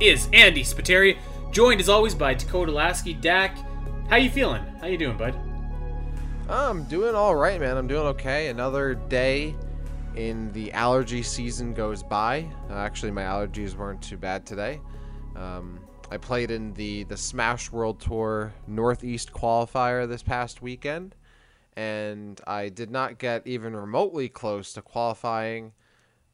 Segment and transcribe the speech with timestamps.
[0.00, 1.18] Is Andy Spiteri,
[1.52, 3.14] joined as always by Dakota Lasky.
[3.14, 3.56] Dak,
[4.08, 4.62] how you feeling?
[4.80, 5.34] How you doing, bud?
[6.48, 7.76] I'm doing all right, man.
[7.76, 8.48] I'm doing okay.
[8.48, 9.54] Another day
[10.16, 12.48] in the allergy season goes by.
[12.68, 14.80] Uh, actually, my allergies weren't too bad today.
[15.36, 15.78] Um,
[16.10, 21.14] I played in the the Smash World Tour Northeast qualifier this past weekend,
[21.76, 25.72] and I did not get even remotely close to qualifying.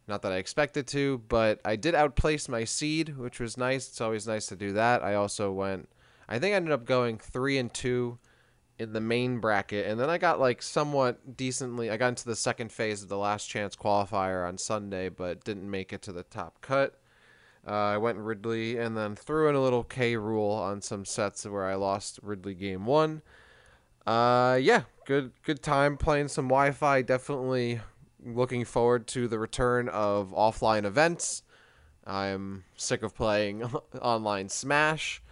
[0.06, 3.88] Not that I expected to, but I did outplace my seed, which was nice.
[3.88, 5.02] It's always nice to do that.
[5.02, 5.88] I also went.
[6.28, 8.18] I think I ended up going three and two
[8.78, 11.90] in the main bracket, and then I got like somewhat decently.
[11.90, 15.70] I got into the second phase of the last chance qualifier on Sunday, but didn't
[15.70, 17.00] make it to the top cut.
[17.66, 20.14] Uh, I went Ridley and then threw in a little K.
[20.14, 23.22] Rool on some sets where I lost Ridley game one.
[24.06, 27.00] Uh, yeah, good good time playing some Wi-Fi.
[27.02, 27.80] Definitely
[28.24, 31.42] looking forward to the return of offline events.
[32.06, 33.62] I'm sick of playing
[34.02, 35.22] online Smash.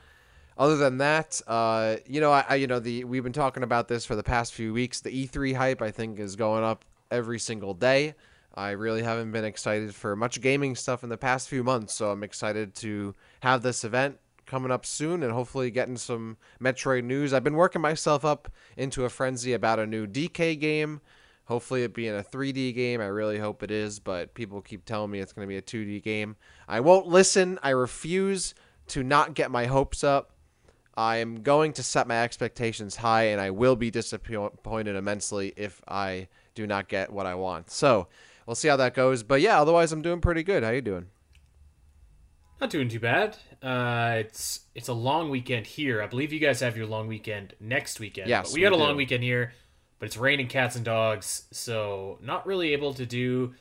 [0.59, 3.89] Other than that, uh, you know, I, I, you know the we've been talking about
[3.89, 5.01] this for the past few weeks.
[5.01, 8.15] The E3 hype, I think, is going up every single day.
[8.55, 12.11] I really haven't been excited for much gaming stuff in the past few months, so
[12.11, 17.33] I'm excited to have this event coming up soon and hopefully getting some Metroid news.
[17.33, 21.01] I've been working myself up into a frenzy about a new DK game.
[21.53, 23.03] Hopefully, it being a 3D game.
[23.03, 25.61] I really hope it is, but people keep telling me it's going to be a
[25.61, 26.37] 2D game.
[26.67, 27.59] I won't listen.
[27.63, 28.55] I refuse
[28.89, 30.31] to not get my hopes up.
[30.97, 35.83] I am going to set my expectations high, and I will be disappointed immensely if
[35.87, 37.71] I do not get what I want.
[37.71, 38.09] So,
[38.47, 39.23] we'll see how that goes.
[39.23, 40.63] But yeah, otherwise I'm doing pretty good.
[40.63, 41.09] How you doing?
[42.63, 43.37] Not doing too bad.
[43.63, 46.01] Uh, it's it's a long weekend here.
[46.01, 48.29] I believe you guys have your long weekend next weekend.
[48.29, 49.53] Yes, but we got we a long weekend here,
[50.03, 53.55] but it's raining cats and dogs, so not really able to do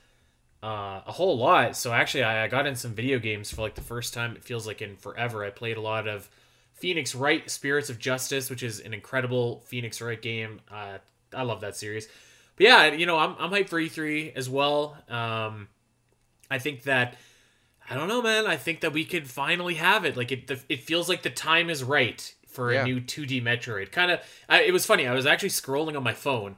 [0.64, 1.76] uh, a whole lot.
[1.78, 4.36] So actually, I, I got in some video games for like the first time.
[4.36, 5.46] It feels like in forever.
[5.46, 6.28] I played a lot of
[6.74, 10.62] Phoenix Wright Spirits of Justice, which is an incredible Phoenix Wright game.
[10.72, 10.98] Uh,
[11.32, 12.08] I love that series.
[12.56, 14.98] But yeah, you know, I'm I'm hyped for E3 as well.
[15.10, 15.68] Um,
[16.50, 17.18] I think that
[17.88, 18.48] I don't know, man.
[18.48, 20.18] I think that we could finally have it.
[20.18, 22.82] Like it, the, it feels like the time is right for Yeah.
[22.82, 23.92] a new 2D Metroid.
[23.92, 24.20] Kind of.
[24.50, 25.08] It was funny.
[25.08, 26.58] I was actually scrolling on my phone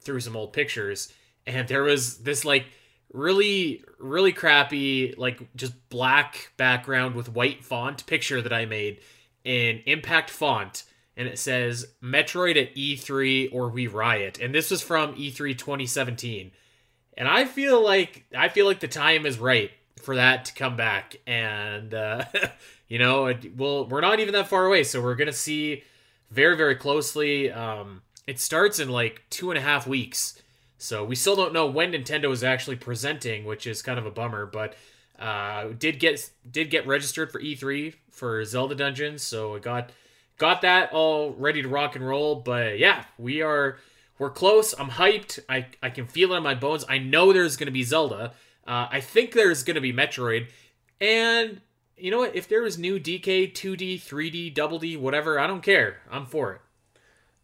[0.00, 1.12] through some old pictures,
[1.46, 2.66] and there was this like
[3.12, 9.00] really, really crappy, like just black background with white font picture that I made
[9.44, 10.82] in Impact font,
[11.16, 14.38] and it says Metroid at E3 or we riot.
[14.40, 16.50] And this was from E E3 2017.
[17.16, 19.70] And I feel like I feel like the time is right
[20.02, 22.24] for that to come back, and uh,
[22.88, 25.82] you know, it, well, we're not even that far away, so we're gonna see
[26.30, 27.50] very, very closely.
[27.50, 30.40] Um, it starts in like two and a half weeks,
[30.78, 34.10] so we still don't know when Nintendo is actually presenting, which is kind of a
[34.10, 34.46] bummer.
[34.46, 34.74] But
[35.18, 39.90] uh, did get did get registered for E3 for Zelda Dungeons, so I got
[40.38, 42.36] got that all ready to rock and roll.
[42.36, 43.78] But yeah, we are
[44.18, 44.74] we're close.
[44.78, 45.38] I'm hyped.
[45.48, 46.84] I I can feel it in my bones.
[46.88, 48.32] I know there's gonna be Zelda.
[48.66, 50.48] Uh, I think there's gonna be Metroid,
[51.00, 51.60] and
[51.96, 52.34] you know what?
[52.34, 55.98] If there is new DK, 2D, 3D, double D, whatever, I don't care.
[56.10, 56.60] I'm for it.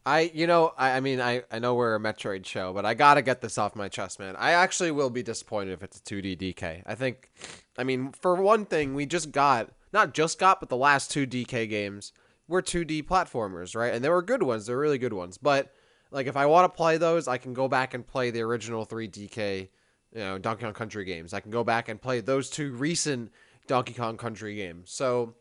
[0.07, 2.95] I, you know, I, I mean, I, I know we're a Metroid show, but I
[2.95, 4.35] gotta get this off my chest, man.
[4.37, 6.83] I actually will be disappointed if it's a 2D DK.
[6.87, 7.31] I think,
[7.77, 11.27] I mean, for one thing, we just got, not just got, but the last two
[11.27, 12.13] DK games
[12.49, 13.93] were 2D platformers, right?
[13.93, 14.67] And they were good ones.
[14.67, 15.37] They're really good ones.
[15.37, 15.73] But,
[16.11, 18.85] like, if I want to play those, I can go back and play the original
[18.87, 19.69] three DK,
[20.15, 21.35] you know, Donkey Kong Country games.
[21.35, 23.31] I can go back and play those two recent
[23.67, 24.91] Donkey Kong Country games.
[24.91, 25.35] So,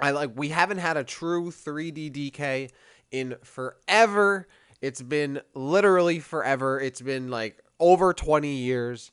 [0.00, 2.70] I like, we haven't had a true 3D DK
[3.10, 4.46] in forever.
[4.80, 6.80] It's been literally forever.
[6.80, 9.10] It's been like over 20 years,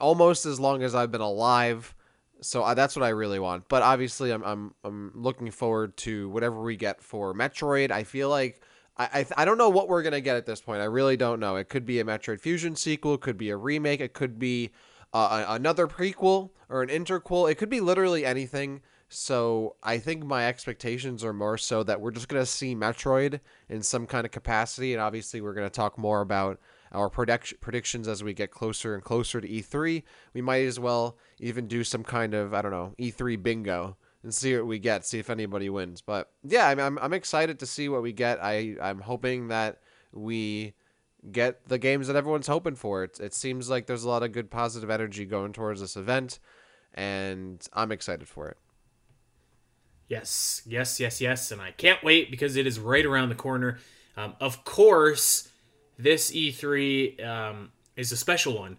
[0.00, 1.94] almost as long as I've been alive.
[2.40, 3.68] So uh, that's what I really want.
[3.68, 7.90] But obviously, I'm I'm I'm looking forward to whatever we get for Metroid.
[7.90, 8.60] I feel like
[8.96, 10.80] I I, I don't know what we're gonna get at this point.
[10.80, 11.56] I really don't know.
[11.56, 13.14] It could be a Metroid Fusion sequel.
[13.14, 14.00] It could be a remake.
[14.00, 14.70] It could be
[15.12, 17.50] uh, another prequel or an interquel.
[17.50, 18.82] It could be literally anything.
[19.08, 23.82] So I think my expectations are more so that we're just gonna see Metroid in
[23.82, 26.58] some kind of capacity, and obviously we're gonna talk more about
[26.92, 30.02] our predict- predictions as we get closer and closer to E3.
[30.32, 34.34] We might as well even do some kind of I don't know E3 bingo and
[34.34, 36.00] see what we get, see if anybody wins.
[36.00, 38.42] But yeah, I'm I'm, I'm excited to see what we get.
[38.42, 39.78] I I'm hoping that
[40.12, 40.74] we
[41.30, 43.04] get the games that everyone's hoping for.
[43.04, 46.40] It, it seems like there's a lot of good positive energy going towards this event,
[46.94, 48.56] and I'm excited for it.
[50.08, 53.78] Yes, yes, yes, yes, and I can't wait because it is right around the corner.
[54.16, 55.48] Um, of course,
[55.98, 58.76] this E3 um, is a special one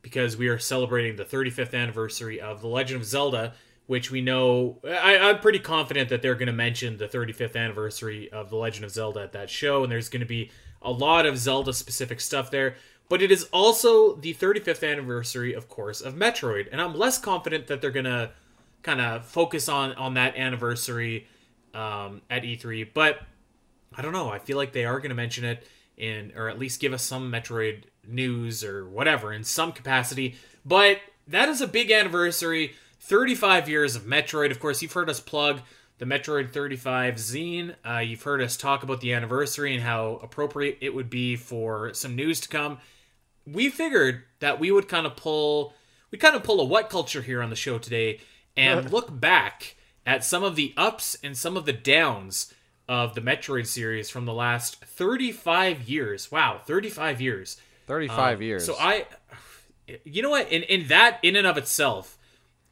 [0.00, 3.54] because we are celebrating the 35th anniversary of The Legend of Zelda,
[3.86, 4.78] which we know.
[4.84, 8.84] I, I'm pretty confident that they're going to mention the 35th anniversary of The Legend
[8.84, 10.50] of Zelda at that show, and there's going to be
[10.80, 12.76] a lot of Zelda specific stuff there.
[13.08, 17.66] But it is also the 35th anniversary, of course, of Metroid, and I'm less confident
[17.66, 18.30] that they're going to
[18.82, 21.26] kind of focus on on that anniversary
[21.74, 22.88] um, at E3.
[22.92, 23.20] But
[23.94, 24.30] I don't know.
[24.30, 27.02] I feel like they are going to mention it in, or at least give us
[27.02, 30.36] some Metroid news or whatever in some capacity.
[30.64, 30.98] But
[31.28, 32.74] that is a big anniversary.
[33.02, 34.50] 35 years of Metroid.
[34.52, 35.60] Of course, you've heard us plug
[35.98, 37.74] the Metroid 35 zine.
[37.84, 41.92] Uh, you've heard us talk about the anniversary and how appropriate it would be for
[41.94, 42.78] some news to come.
[43.44, 45.74] We figured that we would kind of pull,
[46.12, 48.20] we kind of pull a what culture here on the show today
[48.56, 49.74] and look back
[50.06, 52.54] at some of the ups and some of the downs
[52.88, 56.30] of the Metroid series from the last 35 years.
[56.30, 57.56] Wow, 35 years.
[57.88, 58.64] 35 Um, years.
[58.64, 59.06] So I,
[60.04, 60.50] you know what?
[60.52, 62.16] In in that in and of itself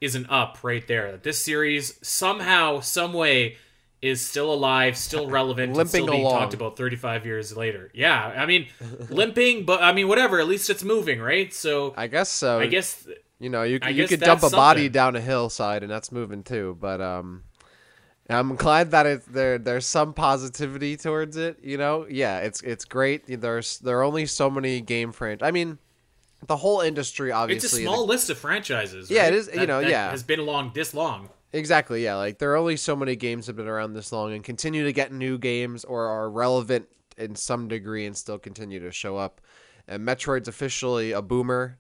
[0.01, 1.13] is an up right there.
[1.13, 3.57] That this series somehow, some way,
[4.03, 6.41] is still alive, still relevant, and Limping still being along.
[6.41, 7.91] talked about 35 years later.
[7.95, 8.69] Yeah, I mean,
[9.11, 10.41] limping, but I mean, whatever.
[10.41, 11.53] At least it's moving, right?
[11.53, 12.61] So I guess so.
[12.61, 13.07] I guess
[13.39, 16.13] you know you I you could dump a that's body down a hillside and that's
[16.13, 16.77] moving too.
[16.81, 17.45] But um,
[18.29, 21.59] I'm glad that it there there's some positivity towards it.
[21.63, 23.41] You know, yeah, it's it's great.
[23.41, 25.47] There's there are only so many game franchise.
[25.47, 25.79] I mean,
[26.47, 29.11] the whole industry obviously it's a small list of franchises.
[29.11, 29.33] Yeah, right?
[29.33, 30.11] it is, you know, that yeah.
[30.11, 31.29] has been along this long.
[31.53, 32.15] Exactly, yeah.
[32.17, 34.85] Like there are only so many games that have been around this long and continue
[34.85, 36.89] to get new games or are relevant
[37.19, 39.41] in some degree and still continue to show up.
[39.89, 41.79] And Metroid's officially a boomer,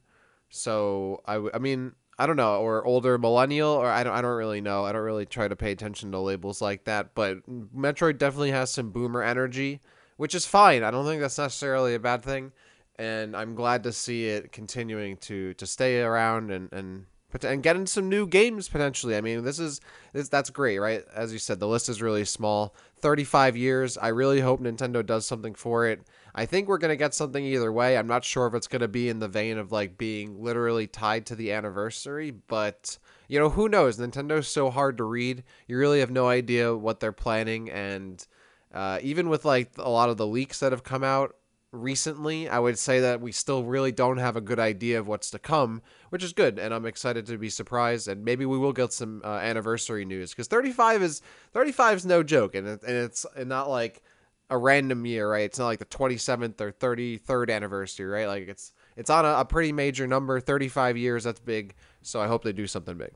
[0.48, 4.20] so I, w- I mean I don't know or older millennial or I don't I
[4.20, 4.84] don't really know.
[4.84, 8.70] I don't really try to pay attention to labels like that, but Metroid definitely has
[8.70, 9.80] some boomer energy,
[10.16, 10.82] which is fine.
[10.82, 12.52] I don't think that's necessarily a bad thing,
[13.00, 17.06] and I'm glad to see it continuing to to stay around and and
[17.42, 19.16] and getting some new games potentially.
[19.16, 19.80] I mean, this is
[20.12, 21.02] this that's great, right?
[21.14, 22.74] As you said, the list is really small.
[22.98, 23.96] 35 years.
[23.96, 26.02] I really hope Nintendo does something for it.
[26.34, 27.96] I think we're going to get something either way.
[27.96, 30.86] I'm not sure if it's going to be in the vein of like being literally
[30.86, 32.98] tied to the anniversary, but
[33.28, 33.96] you know, who knows?
[33.96, 35.42] Nintendo's so hard to read.
[35.66, 38.26] You really have no idea what they're planning and
[38.74, 41.34] uh, even with like a lot of the leaks that have come out
[41.72, 45.30] recently, I would say that we still really don't have a good idea of what's
[45.30, 48.08] to come, which is good, and I'm excited to be surprised.
[48.08, 51.22] And maybe we will get some uh, anniversary news because 35 is
[51.52, 54.02] 35 is no joke, and it, and it's not like
[54.50, 55.44] a random year, right?
[55.44, 58.26] It's not like the 27th or 33rd anniversary, right?
[58.26, 61.24] Like it's it's on a, a pretty major number, 35 years.
[61.24, 61.74] That's big.
[62.02, 63.12] So I hope they do something big.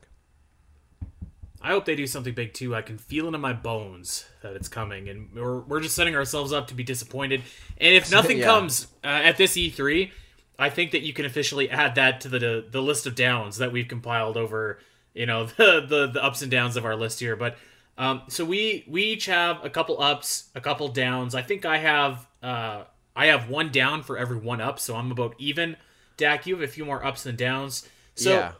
[1.65, 2.75] I hope they do something big too.
[2.75, 6.15] I can feel it in my bones that it's coming, and we're, we're just setting
[6.15, 7.41] ourselves up to be disappointed.
[7.79, 8.45] And if nothing Yeah.
[8.45, 10.11] comes uh, at this E3,
[10.59, 13.71] I think that you can officially add that to the the list of downs that
[13.71, 14.79] we've compiled over,
[15.13, 17.35] you know, the the, the ups and downs of our list here.
[17.35, 17.57] But
[17.97, 21.33] um, so we we each have a couple ups, a couple downs.
[21.33, 22.83] I think I have uh,
[23.15, 25.77] I have one down for every one up, so I'm about even.
[26.17, 27.89] Dak, you have a few more ups than downs.
[28.13, 28.51] So yeah.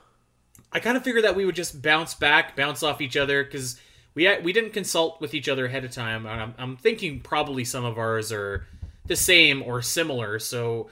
[0.72, 3.80] I kind of figured that we would just bounce back, bounce off each other because
[4.14, 6.26] we we didn't consult with each other ahead of time.
[6.26, 8.66] I'm, I'm thinking probably some of ours are
[9.06, 10.40] the same or similar.
[10.40, 10.90] So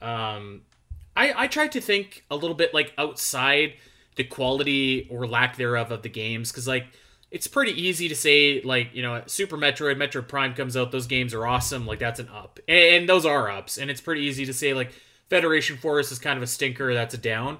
[0.00, 0.62] um,
[1.16, 3.74] I I tried to think a little bit like outside
[4.16, 6.86] the quality or lack thereof of the games because like
[7.30, 11.06] it's pretty easy to say like you know Super Metroid, Metro Prime comes out, those
[11.06, 14.22] games are awesome, like that's an up, and, and those are ups, and it's pretty
[14.22, 14.92] easy to say like
[15.28, 17.58] Federation Force is kind of a stinker, that's a down,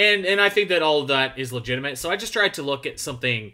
[0.00, 1.98] and and I think that all of that is legitimate.
[1.98, 3.52] So I just tried to look at something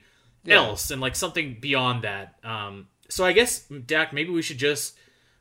[0.48, 2.36] else and like something beyond that.
[2.44, 4.96] Um, so I guess Dak, maybe we should just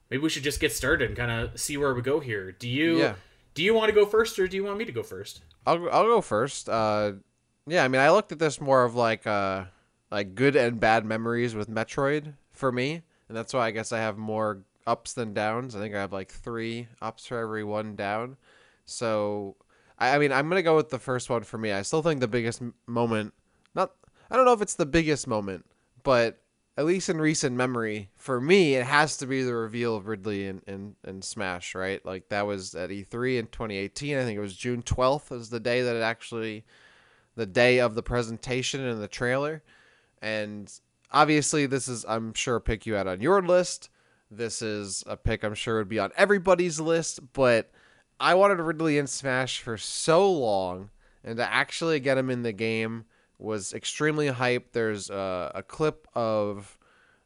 [0.10, 2.52] maybe we should just get started and kind of see where we go here.
[2.52, 3.14] Do you Yeah.
[3.54, 5.42] do you want to go first or do you want me to go first?
[5.68, 6.70] I'll I'll go first.
[6.70, 7.14] Uh,
[7.68, 9.66] yeah, I mean, I looked at this more of like uh
[10.12, 13.98] like good and bad memories with Metroid for me, and that's why I guess I
[14.00, 15.76] have more ups than downs.
[15.76, 18.38] I think I have like three ups for every one down.
[18.86, 19.56] So,
[19.98, 21.72] I, I mean, I'm gonna go with the first one for me.
[21.72, 23.34] I still think the biggest moment,
[23.74, 23.92] not
[24.30, 25.66] I don't know if it's the biggest moment,
[26.04, 26.42] but
[26.78, 30.46] at least in recent memory, for me, it has to be the reveal of Ridley
[30.46, 32.06] in, in, in Smash, right?
[32.06, 34.18] Like that was at E3 in 2018.
[34.18, 36.66] I think it was June 12th was the day that it actually,
[37.36, 39.64] the day of the presentation and the trailer.
[40.22, 40.72] And
[41.14, 43.90] obviously, this is, I'm sure, pick you had on your list.
[44.30, 47.72] This is a pick I'm sure would be on everybody's list, but
[48.20, 50.90] I wanted Ridley in Smash for so long,
[51.24, 53.06] and to actually get him in the game
[53.38, 54.72] was extremely hype.
[54.72, 56.78] There's a, a clip of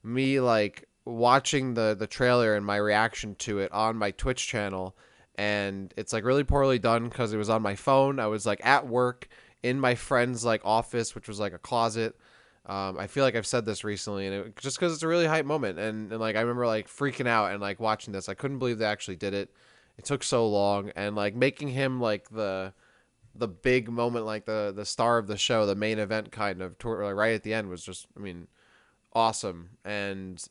[0.04, 4.96] me like watching the the trailer and my reaction to it on my Twitch channel,
[5.36, 8.20] and it's like really poorly done because it was on my phone.
[8.20, 9.28] I was like at work
[9.62, 12.16] in my friend's like office, which was like a closet.
[12.66, 15.26] Um, I feel like I've said this recently, and it, just because it's a really
[15.26, 18.34] hype moment, and, and like I remember like freaking out and like watching this, I
[18.34, 19.52] couldn't believe they actually did it.
[20.00, 22.72] It took so long, and like making him like the
[23.36, 26.78] the big moment, like the the star of the show, the main event, kind of
[26.78, 28.48] toward, like, right at the end was just, I mean,
[29.12, 29.72] awesome.
[29.84, 30.42] And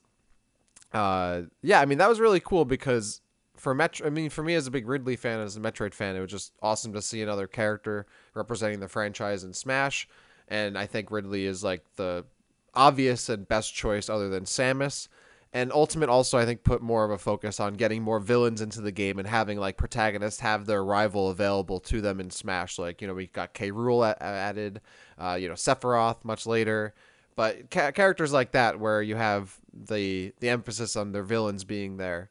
[0.93, 3.23] uh, yeah, I mean that was really cool because
[3.57, 6.15] for Metro, I mean for me as a big Ridley fan, as a Metroid fan,
[6.15, 10.07] it was just awesome to see another character representing the franchise in Smash.
[10.47, 12.27] And I think Ridley is like the
[12.75, 15.09] obvious and best choice other than Samus.
[15.53, 18.83] And Ultimate also, I think, put more of a focus on getting more villains into
[18.83, 22.79] the game and having like protagonists have their rival available to them in Smash.
[22.79, 23.71] Like, you know, we got K.
[23.71, 24.83] Rool added,
[25.19, 26.95] uh, you know, Sephiroth much later.
[27.35, 31.97] But ca- characters like that, where you have the the emphasis on their villains being
[31.97, 32.31] there,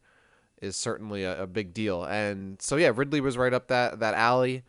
[0.61, 2.03] is certainly a, a big deal.
[2.03, 4.63] And so yeah, Ridley was right up that that alley.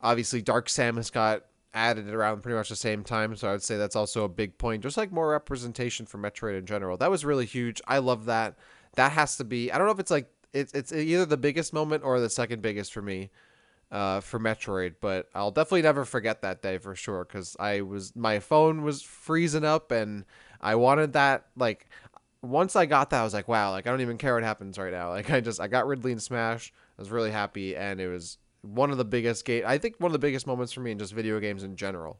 [0.00, 3.62] Obviously, Dark Samus got added it around pretty much the same time, so I would
[3.62, 4.82] say that's also a big point.
[4.82, 7.80] Just like more representation for Metroid in general, that was really huge.
[7.86, 8.56] I love that.
[8.96, 9.70] That has to be.
[9.70, 12.62] I don't know if it's like it's it's either the biggest moment or the second
[12.62, 13.30] biggest for me
[13.90, 18.14] uh, for Metroid, but I'll definitely never forget that day for sure because I was
[18.14, 20.24] my phone was freezing up and
[20.60, 21.88] I wanted that like
[22.42, 24.78] once I got that I was like wow like I don't even care what happens
[24.78, 28.00] right now like I just I got Ridley and Smash I was really happy and
[28.00, 30.80] it was one of the biggest game I think one of the biggest moments for
[30.80, 32.18] me in just video games in general.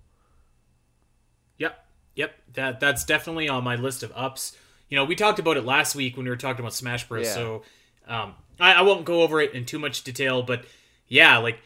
[1.59, 4.57] Yep, yep that that's definitely on my list of ups.
[4.89, 7.27] You know we talked about it last week when we were talking about Smash Bros.
[7.27, 7.35] Yeah.
[7.35, 7.63] So
[8.09, 10.65] um, I, I won't go over it in too much detail, but
[11.09, 11.59] yeah, like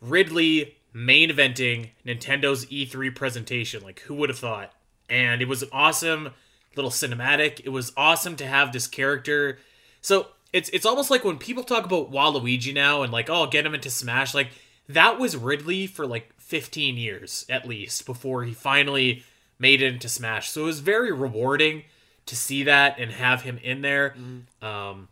[0.00, 3.82] Ridley main eventing Nintendo's E3 presentation.
[3.82, 4.72] Like, who would have thought?
[5.08, 6.30] And it was an awesome
[6.76, 7.60] little cinematic.
[7.64, 9.58] It was awesome to have this character.
[10.00, 13.66] So it's it's almost like when people talk about Waluigi now and like, oh, get
[13.66, 14.34] him into Smash.
[14.34, 14.48] Like
[14.88, 19.24] that was Ridley for like 15 years at least before he finally
[19.58, 20.50] made it into Smash.
[20.50, 21.84] So it was very rewarding
[22.26, 24.10] to see that and have him in there.
[24.10, 24.64] Mm-hmm.
[24.64, 25.08] Um,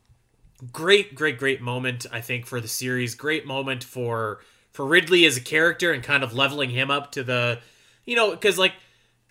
[0.73, 3.14] great, great, great moment, I think, for the series.
[3.14, 4.40] Great moment for
[4.73, 7.61] for Ridley as a character and kind of leveling him up to the,
[8.04, 8.75] you know, because like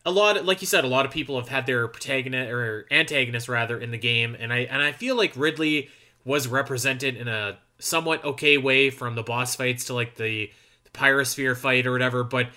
[0.07, 2.87] a lot, of, like you said, a lot of people have had their protagonist or
[2.89, 5.89] antagonist rather in the game, and I and I feel like Ridley
[6.23, 10.49] was represented in a somewhat okay way from the boss fights to like the,
[10.85, 12.47] the pyrosphere fight or whatever, but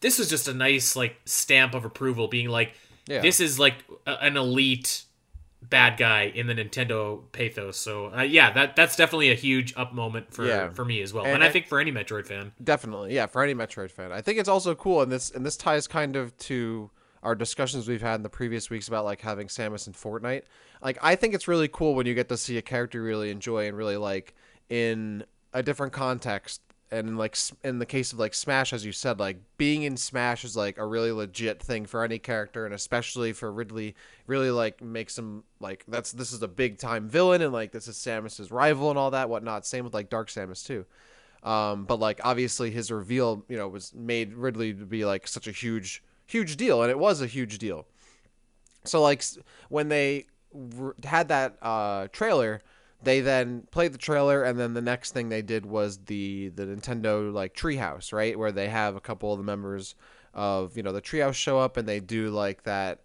[0.00, 2.74] this was just a nice like stamp of approval, being like,
[3.06, 3.22] yeah.
[3.22, 3.76] this is like
[4.06, 5.04] a, an elite
[5.62, 7.76] bad guy in the Nintendo pathos.
[7.76, 10.70] So uh, yeah, that that's definitely a huge up moment for yeah.
[10.70, 12.52] for me as well, and, and I think for any Metroid fan.
[12.62, 14.12] Definitely, yeah, for any Metroid fan.
[14.12, 16.90] I think it's also cool, and this and this ties kind of to
[17.22, 20.42] our discussions we've had in the previous weeks about like having Samus in Fortnite.
[20.82, 23.30] Like I think it's really cool when you get to see a character you really
[23.30, 24.34] enjoy and really like
[24.68, 29.20] in a different context and like in the case of like Smash, as you said,
[29.20, 33.32] like being in Smash is like a really legit thing for any character, and especially
[33.32, 33.94] for Ridley,
[34.26, 37.86] really like makes him like that's this is a big time villain, and like this
[37.86, 39.66] is Samus's rival and all that whatnot.
[39.66, 40.84] Same with like Dark Samus too.
[41.42, 45.46] Um, but like obviously his reveal, you know, was made Ridley to be like such
[45.46, 47.86] a huge, huge deal, and it was a huge deal.
[48.84, 49.22] So like
[49.68, 50.26] when they
[51.04, 52.62] had that uh, trailer
[53.02, 56.66] they then played the trailer and then the next thing they did was the the
[56.66, 58.38] Nintendo like treehouse, right?
[58.38, 59.94] Where they have a couple of the members
[60.34, 63.00] of, you know, the treehouse show up and they do like that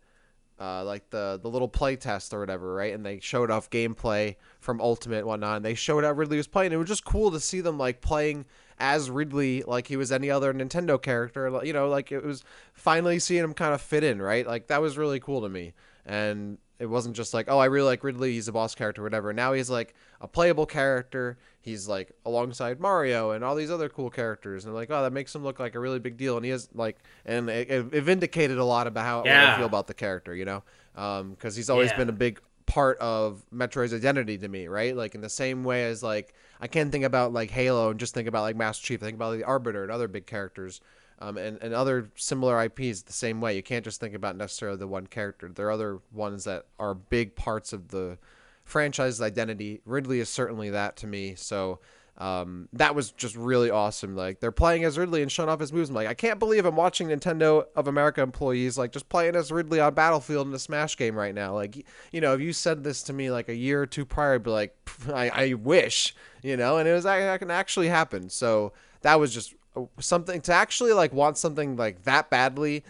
[0.59, 2.93] uh, like the the little play test or whatever, right?
[2.93, 5.57] And they showed off gameplay from Ultimate and whatnot.
[5.57, 6.71] And they showed how Ridley was playing.
[6.71, 8.45] It was just cool to see them like playing
[8.79, 11.59] as Ridley, like he was any other Nintendo character.
[11.63, 14.47] You know, like it was finally seeing him kind of fit in, right?
[14.47, 15.73] Like that was really cool to me.
[16.05, 19.31] And it wasn't just like, oh, I really like Ridley, he's a boss character, whatever.
[19.31, 21.37] Now he's like a playable character.
[21.61, 25.33] He's like alongside Mario and all these other cool characters, and like, oh, that makes
[25.33, 26.35] him look like a really big deal.
[26.35, 29.53] And he has like, and it, it vindicated a lot about how yeah.
[29.53, 30.63] I feel about the character, you know,
[30.93, 31.97] because um, he's always yeah.
[31.97, 34.95] been a big part of Metroid's identity to me, right?
[34.95, 38.13] Like in the same way as like I can't think about like Halo and just
[38.13, 39.01] think about like Master Chief.
[39.01, 40.81] I think about like, the Arbiter and other big characters
[41.25, 43.55] um, and, and other similar IPs the same way.
[43.55, 45.49] You can't just think about necessarily the one character.
[45.49, 48.19] There are other ones that are big parts of the
[48.63, 49.81] franchise's identity.
[49.85, 51.33] Ridley is certainly that to me.
[51.33, 51.79] So
[52.19, 54.15] um, that was just really awesome.
[54.15, 55.89] Like they're playing as Ridley and showing off his moves.
[55.89, 59.51] I'm like, I can't believe I'm watching Nintendo of America employees like just playing as
[59.51, 61.55] Ridley on Battlefield in a Smash game right now.
[61.55, 64.35] Like, you know, if you said this to me like a year or two prior,
[64.35, 64.75] I'd be like,
[65.11, 68.29] I, I wish, you know, and it was I, I can actually happen.
[68.29, 69.55] So that was just
[69.99, 72.83] something to actually like want something like that badly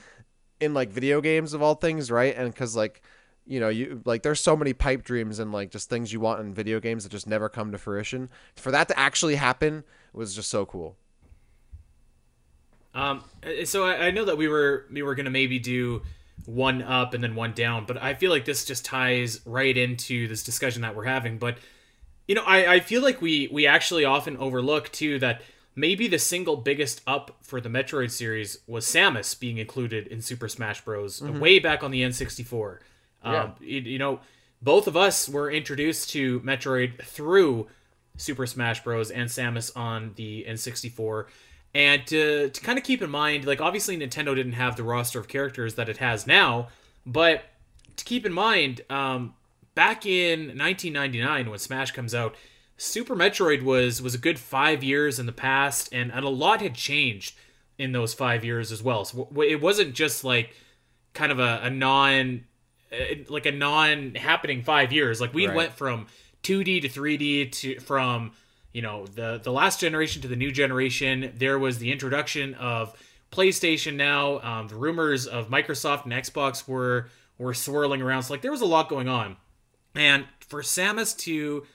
[0.60, 2.36] in like video games of all things, right?
[2.36, 3.02] And because like
[3.48, 6.40] you know, you like there's so many pipe dreams and like just things you want
[6.40, 8.30] in video games that just never come to fruition.
[8.56, 10.96] For that to actually happen was just so cool.
[12.96, 13.24] Um,
[13.66, 16.02] so I, I know that we were we were gonna maybe do
[16.46, 20.28] one up and then one down, but I feel like this just ties right into
[20.28, 21.38] this discussion that we're having.
[21.38, 21.58] But
[22.28, 25.44] you know, I, I feel like we we actually often overlook too that
[25.76, 30.48] maybe the single biggest up for the Metroid series was Samus being included in Super
[30.48, 31.20] Smash Bros.
[31.20, 31.40] Mm-hmm.
[31.40, 32.80] way back on the N64.
[33.24, 33.44] Yeah.
[33.44, 34.20] Um, you, you know,
[34.62, 37.68] both of us were introduced to Metroid through
[38.18, 39.12] Super Smash Bros.
[39.12, 41.26] and Samus on the N64.
[41.74, 45.20] And to, to kind of keep in mind, like, obviously Nintendo didn't have the roster
[45.20, 46.70] of characters that it has now,
[47.06, 47.44] but
[47.98, 49.34] to keep in mind, um,
[49.76, 52.36] back in 1999 when Smash comes out,
[52.78, 56.62] Super Metroid was was a good five years in the past, and, and a lot
[56.62, 57.36] had changed
[57.78, 59.06] in those five years as well.
[59.06, 60.54] So it wasn't just like
[61.14, 62.44] kind of a, a non
[63.30, 65.20] like a non happening five years.
[65.20, 65.56] Like we right.
[65.56, 66.08] went from
[66.44, 68.32] 2D to 3D to from
[68.74, 71.34] you know the the last generation to the new generation.
[71.36, 72.94] There was the introduction of
[73.32, 73.96] PlayStation.
[73.96, 78.24] Now um, the rumors of Microsoft and Xbox were were swirling around.
[78.24, 79.38] So like there was a lot going on,
[79.96, 81.66] and for Samus to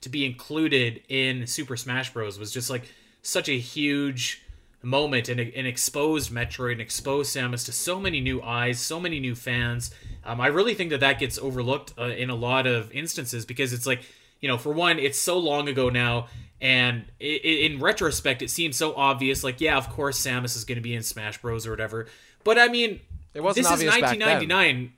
[0.00, 2.88] to be included in Super Smash Bros was just like
[3.22, 4.42] such a huge
[4.82, 9.18] moment and, and exposed Metroid and exposed Samus to so many new eyes, so many
[9.18, 9.90] new fans.
[10.24, 13.72] Um, I really think that that gets overlooked uh, in a lot of instances because
[13.72, 14.02] it's like,
[14.40, 16.28] you know, for one, it's so long ago now,
[16.60, 19.42] and it, it, in retrospect, it seems so obvious.
[19.42, 21.66] Like, yeah, of course, Samus is going to be in Smash Bros.
[21.66, 22.06] or whatever.
[22.44, 23.00] But I mean,
[23.34, 24.92] it wasn't this is 1999.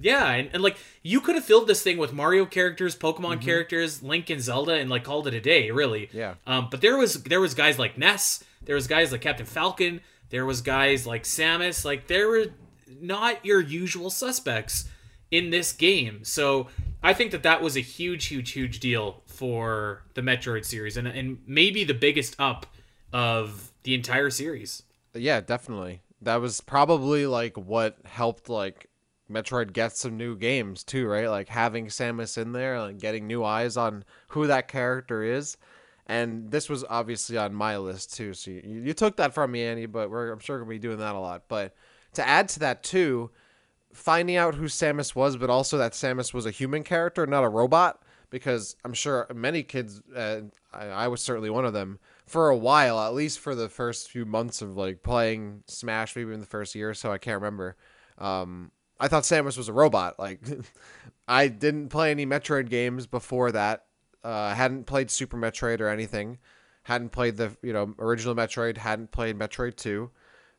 [0.00, 3.40] Yeah, and, and, like you could have filled this thing with Mario characters, Pokemon mm-hmm.
[3.40, 6.08] characters, Link and Zelda, and like called it a day, really.
[6.12, 6.34] Yeah.
[6.46, 10.00] Um, but there was there was guys like Ness, there was guys like Captain Falcon,
[10.30, 12.46] there was guys like Samus, like there were
[13.00, 14.88] not your usual suspects
[15.30, 16.24] in this game.
[16.24, 16.68] So
[17.02, 21.06] I think that that was a huge, huge, huge deal for the Metroid series, and
[21.06, 22.66] and maybe the biggest up
[23.12, 24.82] of the entire series.
[25.14, 26.02] Yeah, definitely.
[26.22, 28.89] That was probably like what helped like
[29.30, 31.28] Metroid gets some new games too, right?
[31.28, 35.56] Like having Samus in there, like getting new eyes on who that character is.
[36.06, 38.34] And this was obviously on my list too.
[38.34, 41.14] So you, you took that from me, Andy, but I'm sure gonna be doing that
[41.14, 41.44] a lot.
[41.48, 41.74] But
[42.14, 43.30] to add to that too,
[43.92, 47.48] finding out who Samus was, but also that Samus was a human character, not a
[47.48, 52.48] robot because I'm sure many kids, uh, I, I was certainly one of them, for
[52.48, 56.40] a while, at least for the first few months of like playing Smash, maybe in
[56.40, 57.76] the first year or so, I can't remember.
[58.18, 60.18] Um, I thought Samus was a robot.
[60.18, 60.40] Like,
[61.28, 63.86] I didn't play any Metroid games before that.
[64.22, 66.38] Uh, hadn't played Super Metroid or anything.
[66.82, 68.76] Hadn't played the you know original Metroid.
[68.76, 70.10] Hadn't played Metroid Two,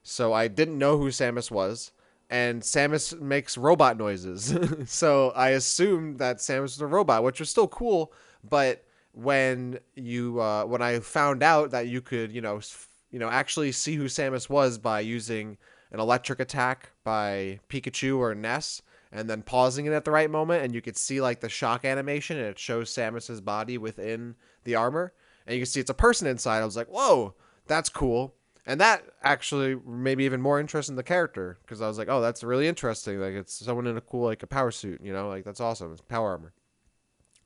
[0.04, 1.92] so I didn't know who Samus was
[2.32, 4.58] and Samus makes robot noises.
[4.86, 8.14] so I assumed that Samus was a robot, which was still cool.
[8.50, 13.20] But when you uh, when I found out that you could you know f- you
[13.20, 15.58] know actually see who Samus was by using
[15.92, 20.64] an electric attack by Pikachu or Ness, and then pausing it at the right moment,
[20.64, 24.76] and you could see like the shock animation, and it shows Samus's body within the
[24.76, 25.14] armor,
[25.46, 26.62] and you can see it's a person inside.
[26.62, 27.36] I was like, whoa,
[27.68, 31.88] that's cool and that actually made me even more interested in the character because I
[31.88, 33.20] was like, oh, that's really interesting.
[33.20, 35.92] Like it's someone in a cool like a power suit, you know, like that's awesome.
[35.92, 36.54] It's power armor,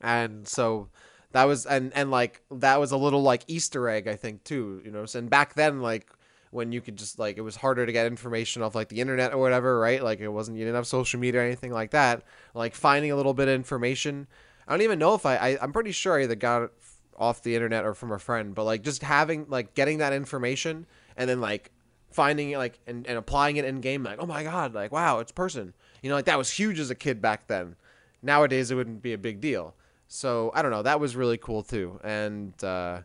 [0.02, 0.90] and so
[1.32, 4.82] that was and and like that was a little like Easter egg I think too,
[4.84, 5.06] you know.
[5.14, 6.08] And back then, like
[6.56, 9.34] when you could just like it was harder to get information off like the internet
[9.34, 10.02] or whatever, right?
[10.02, 12.24] Like it wasn't you didn't have social media or anything like that.
[12.54, 14.28] Like finding a little bit of information.
[14.68, 16.72] I don't even know if I, I I'm pretty sure I either got it
[17.18, 20.88] off the internet or from a friend, but like just having like getting that information
[21.18, 21.72] and then like
[22.16, 25.20] finding it like and, and applying it in game like oh my god like wow
[25.20, 27.76] it's person you know like that was huge as a kid back then
[28.22, 29.76] nowadays it wouldn't be a big deal
[30.08, 33.02] so i don't know that was really cool too and uh,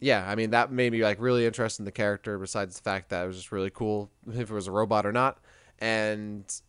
[0.00, 3.10] yeah i mean that made me like really interested in the character besides the fact
[3.10, 5.38] that it was just really cool if it was a robot or not
[5.78, 6.62] and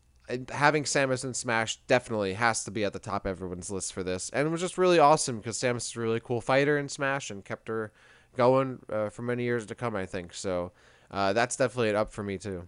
[0.49, 4.03] having Samus in Smash definitely has to be at the top of everyone's list for
[4.03, 4.29] this.
[4.31, 7.29] And it was just really awesome because Samus is a really cool fighter in Smash
[7.29, 7.91] and kept her
[8.35, 9.95] going uh, for many years to come.
[9.95, 10.71] I think so.
[11.09, 12.67] Uh, that's definitely an up for me too.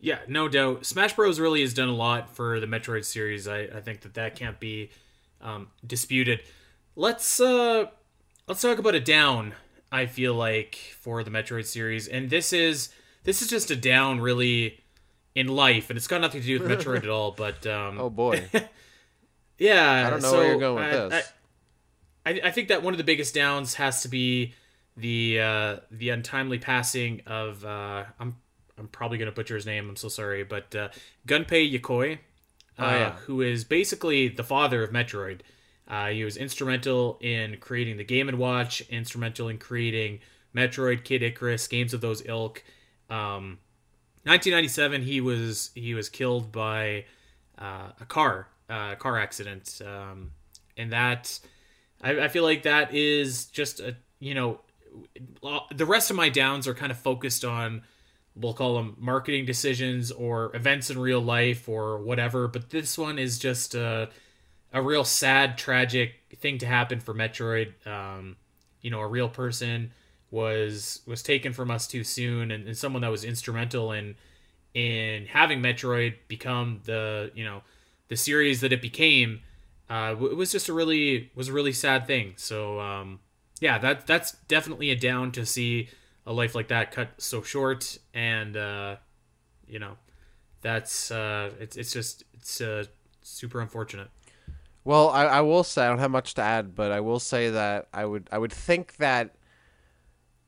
[0.00, 0.86] Yeah, no doubt.
[0.86, 1.40] Smash Bros.
[1.40, 3.48] really has done a lot for the Metroid series.
[3.48, 4.90] I, I think that that can't be
[5.40, 6.42] um, disputed.
[6.94, 7.86] Let's uh,
[8.48, 9.54] let's talk about a down.
[9.92, 12.88] I feel like for the Metroid series, and this is
[13.24, 14.80] this is just a down really
[15.34, 17.30] in life, and it's got nothing to do with Metroid at all.
[17.30, 18.48] But um, oh boy,
[19.58, 21.32] yeah, I don't know so where you're going with I, this.
[22.26, 24.54] I, I think that one of the biggest downs has to be
[24.96, 28.36] the uh, the untimely passing of uh, I'm
[28.78, 29.88] I'm probably gonna butcher his name.
[29.88, 30.88] I'm so sorry, but uh,
[31.26, 32.18] Gunpei Yokoi.
[32.78, 33.12] uh, oh, yeah.
[33.26, 35.40] who is basically the father of Metroid.
[35.88, 40.20] Uh, he was instrumental in creating the Game and Watch, instrumental in creating
[40.54, 42.62] Metroid, Kid Icarus, games of those ilk.
[43.08, 43.58] Um,
[44.24, 47.06] 1997, he was he was killed by
[47.58, 50.32] uh, a car uh, car accident, um,
[50.76, 51.40] and that
[52.02, 54.60] I, I feel like that is just a you know
[55.74, 57.82] the rest of my downs are kind of focused on
[58.34, 63.18] we'll call them marketing decisions or events in real life or whatever but this one
[63.18, 64.08] is just a,
[64.72, 68.36] a real sad tragic thing to happen for metroid um,
[68.80, 69.90] you know a real person
[70.30, 74.14] was was taken from us too soon and, and someone that was instrumental in
[74.74, 77.62] in having metroid become the you know
[78.08, 79.40] the series that it became
[79.90, 83.18] uh, it was just a really was a really sad thing so um,
[83.60, 85.88] yeah, that that's definitely a down to see
[86.26, 88.96] a life like that cut so short, and uh,
[89.66, 89.96] you know,
[90.60, 92.84] that's uh, it's it's just it's uh,
[93.22, 94.08] super unfortunate.
[94.88, 97.50] Well, I, I will say I don't have much to add, but I will say
[97.50, 99.34] that I would I would think that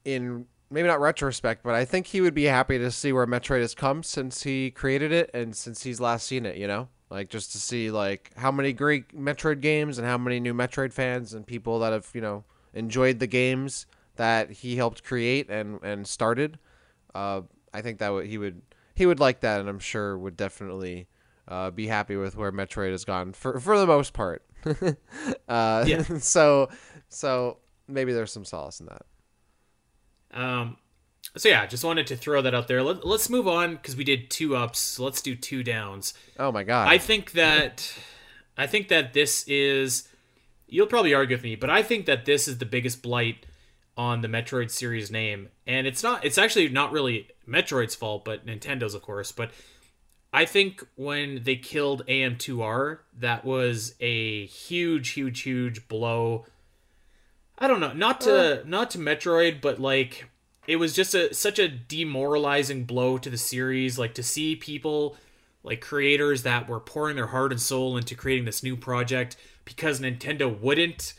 [0.03, 3.61] in maybe not retrospect, but I think he would be happy to see where Metroid
[3.61, 6.57] has come since he created it and since he's last seen it.
[6.57, 10.41] You know, like just to see like how many great Metroid games and how many
[10.41, 13.85] new Metroid fans and people that have you know enjoyed the games
[14.17, 16.59] that he helped create and and started.
[17.15, 17.43] Uh,
[17.75, 18.63] I think that w- he would
[18.95, 21.09] he would like that, and I'm sure would definitely
[21.51, 24.43] uh, be happy with where Metroid has gone for for the most part.
[25.49, 26.03] uh, yeah.
[26.21, 26.71] So
[27.09, 27.59] so
[27.89, 29.03] maybe there's some solace in that.
[30.33, 30.77] Um.
[31.37, 32.83] So yeah, just wanted to throw that out there.
[32.83, 34.79] Let, us move on because we did two ups.
[34.79, 36.15] So let's do two downs.
[36.39, 36.89] Oh my god!
[36.89, 37.93] I think that
[38.57, 40.09] I think that this is
[40.67, 43.47] you'll probably argue with me, but I think that this is the biggest blight
[43.97, 45.49] on the Metroid series name.
[45.67, 49.51] And it's not it's actually not really Metroid's fault, but Nintendo's of course, but
[50.33, 56.47] I think when they killed AM2R, that was a huge huge huge blow.
[57.59, 58.65] I don't know, not to uh.
[58.65, 60.31] not to Metroid, but like
[60.67, 65.17] it was just a such a demoralizing blow to the series like to see people
[65.63, 70.01] like creators that were pouring their heart and soul into creating this new project because
[70.01, 71.15] Nintendo wouldn't.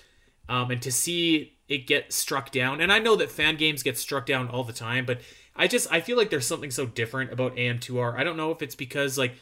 [0.49, 3.97] Um, and to see it get struck down, and I know that fan games get
[3.97, 5.21] struck down all the time, but
[5.55, 8.17] I just I feel like there's something so different about AM2R.
[8.17, 9.33] I don't know if it's because like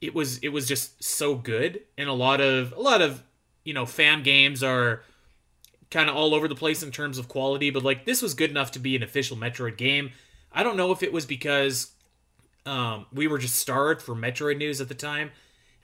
[0.00, 3.22] it was it was just so good, and a lot of a lot of
[3.64, 5.02] you know fan games are
[5.90, 8.50] kind of all over the place in terms of quality, but like this was good
[8.50, 10.10] enough to be an official Metroid game.
[10.52, 11.92] I don't know if it was because
[12.66, 15.30] um, we were just starved for Metroid news at the time,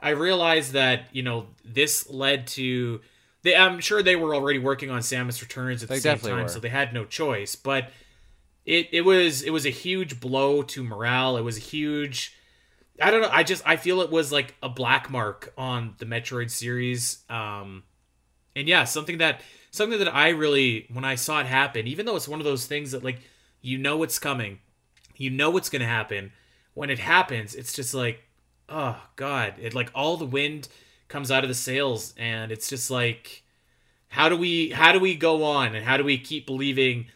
[0.00, 3.00] I realized that you know this led to.
[3.42, 6.48] They, I'm sure they were already working on Samus Returns at the same time, were.
[6.48, 7.54] so they had no choice.
[7.54, 7.90] But
[8.68, 11.38] it it was it was a huge blow to morale.
[11.38, 12.36] It was a huge.
[13.00, 13.30] I don't know.
[13.32, 17.24] I just I feel it was like a black mark on the Metroid series.
[17.30, 17.84] Um,
[18.54, 22.14] and yeah, something that something that I really when I saw it happen, even though
[22.14, 23.20] it's one of those things that like
[23.62, 24.58] you know it's coming,
[25.16, 26.32] you know what's gonna happen.
[26.74, 28.22] When it happens, it's just like
[28.68, 30.68] oh god, it like all the wind
[31.08, 33.44] comes out of the sails, and it's just like,
[34.08, 37.06] how do we how do we go on, and how do we keep believing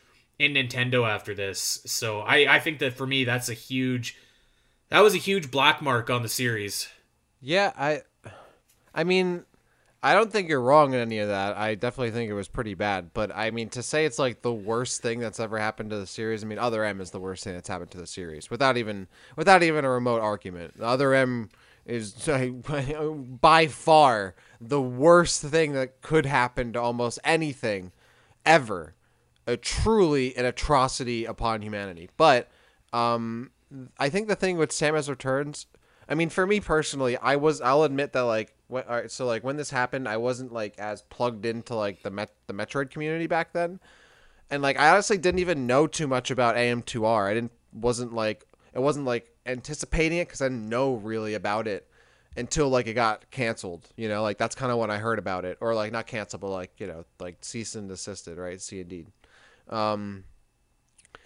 [0.42, 1.83] in Nintendo after this?
[1.87, 4.16] So I I think that for me that's a huge
[4.88, 6.88] that was a huge black mark on the series.
[7.40, 8.02] Yeah, I
[8.94, 9.44] I mean
[10.05, 11.57] I don't think you're wrong in any of that.
[11.57, 13.14] I definitely think it was pretty bad.
[13.14, 16.09] But I mean, to say it's like the worst thing that's ever happened to the
[16.09, 18.76] series, I mean, Other M is the worst thing that's happened to the series, without
[18.76, 20.74] even without even a remote argument.
[20.81, 21.50] Other M
[21.87, 22.12] is
[23.40, 27.92] by far the worst thing that could happen to almost anything
[28.44, 28.94] ever.
[29.46, 32.09] A truly an atrocity upon humanity.
[32.16, 32.48] But
[32.92, 33.50] um,
[33.98, 35.66] I think the thing with Samus Returns,
[36.09, 39.26] I mean, for me personally, I was I'll admit that like when, all right, so
[39.26, 42.90] like when this happened, I wasn't like as plugged into like the Met- the Metroid
[42.90, 43.81] community back then,
[44.50, 47.31] and like I honestly didn't even know too much about AM2R.
[47.31, 51.66] I didn't wasn't like it wasn't like anticipating it because I didn't know really about
[51.66, 51.88] it
[52.37, 53.88] until like it got canceled.
[53.96, 56.42] You know, like that's kind of when I heard about it, or like not canceled,
[56.42, 58.61] but like you know, like cease and desisted, right?
[58.61, 59.09] See indeed.
[59.72, 60.24] Um,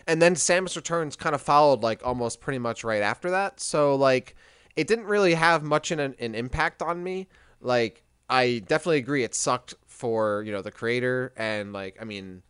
[0.07, 3.61] and then Samus Returns kind of followed like almost pretty much right after that.
[3.61, 4.37] So like
[4.77, 7.27] it didn't really have much in an, an impact on me.
[7.61, 12.43] Like I definitely agree, it sucked for you know the creator, and like I mean,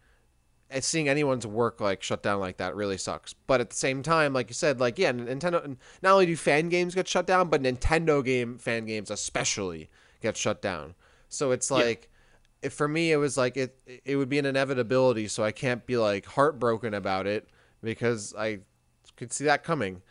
[0.80, 3.32] seeing anyone's work like shut down like that really sucks.
[3.32, 5.76] But at the same time, like you said, like yeah, Nintendo.
[6.02, 9.88] Not only do fan games get shut down, but Nintendo game fan games especially
[10.20, 10.94] get shut down.
[11.28, 12.02] So it's like.
[12.02, 12.12] Yeah.
[12.70, 13.78] For me, it was like it.
[14.04, 17.48] It would be an inevitability, so I can't be like heartbroken about it
[17.82, 18.60] because I
[19.16, 20.02] could see that coming.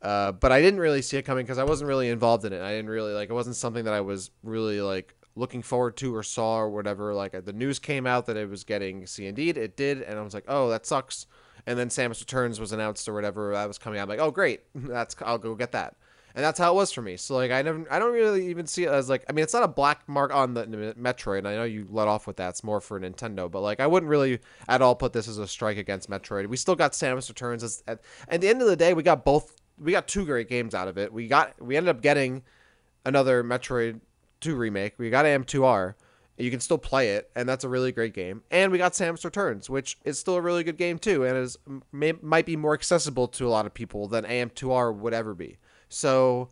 [0.00, 2.60] Uh, but I didn't really see it coming because I wasn't really involved in it.
[2.60, 3.30] I didn't really like.
[3.30, 7.14] It wasn't something that I was really like looking forward to or saw or whatever.
[7.14, 10.34] Like the news came out that it was getting C it did, and I was
[10.34, 11.26] like, oh, that sucks.
[11.66, 14.04] And then Samus Returns was announced or whatever that was coming out.
[14.04, 15.96] I'm like, oh, great, that's I'll go get that.
[16.34, 17.16] And that's how it was for me.
[17.16, 19.24] So like I never, I don't really even see it as like.
[19.28, 20.64] I mean, it's not a black mark on the
[20.98, 21.46] Metroid.
[21.46, 22.50] I know you let off with that.
[22.50, 25.46] It's more for Nintendo, but like I wouldn't really at all put this as a
[25.46, 26.46] strike against Metroid.
[26.46, 27.62] We still got Samus Returns.
[27.62, 30.48] As, at, at the end of the day, we got both we got two great
[30.48, 31.12] games out of it.
[31.12, 32.42] We got we ended up getting
[33.04, 34.00] another Metroid
[34.40, 34.94] 2 remake.
[34.98, 35.94] We got AM2R.
[36.38, 38.42] You can still play it, and that's a really great game.
[38.50, 41.58] And we got Samus Returns, which is still a really good game too, and is
[41.92, 45.58] may, might be more accessible to a lot of people than AM2R would ever be.
[45.92, 46.48] So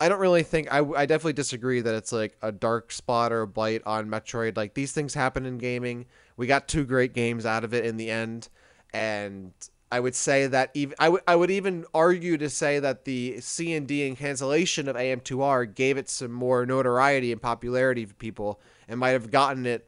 [0.00, 3.42] I don't really think I, I definitely disagree that it's like a dark spot or
[3.42, 4.56] a blight on Metroid.
[4.56, 6.06] Like these things happen in gaming.
[6.36, 8.48] We got two great games out of it in the end,
[8.92, 9.52] and
[9.92, 13.40] I would say that even I, w- I would even argue to say that the
[13.40, 18.14] C and D and cancellation of AM2R gave it some more notoriety and popularity for
[18.14, 19.86] people and might have gotten it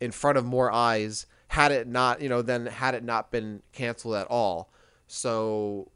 [0.00, 3.62] in front of more eyes had it not you know then had it not been
[3.72, 4.70] canceled at all.
[5.06, 5.90] So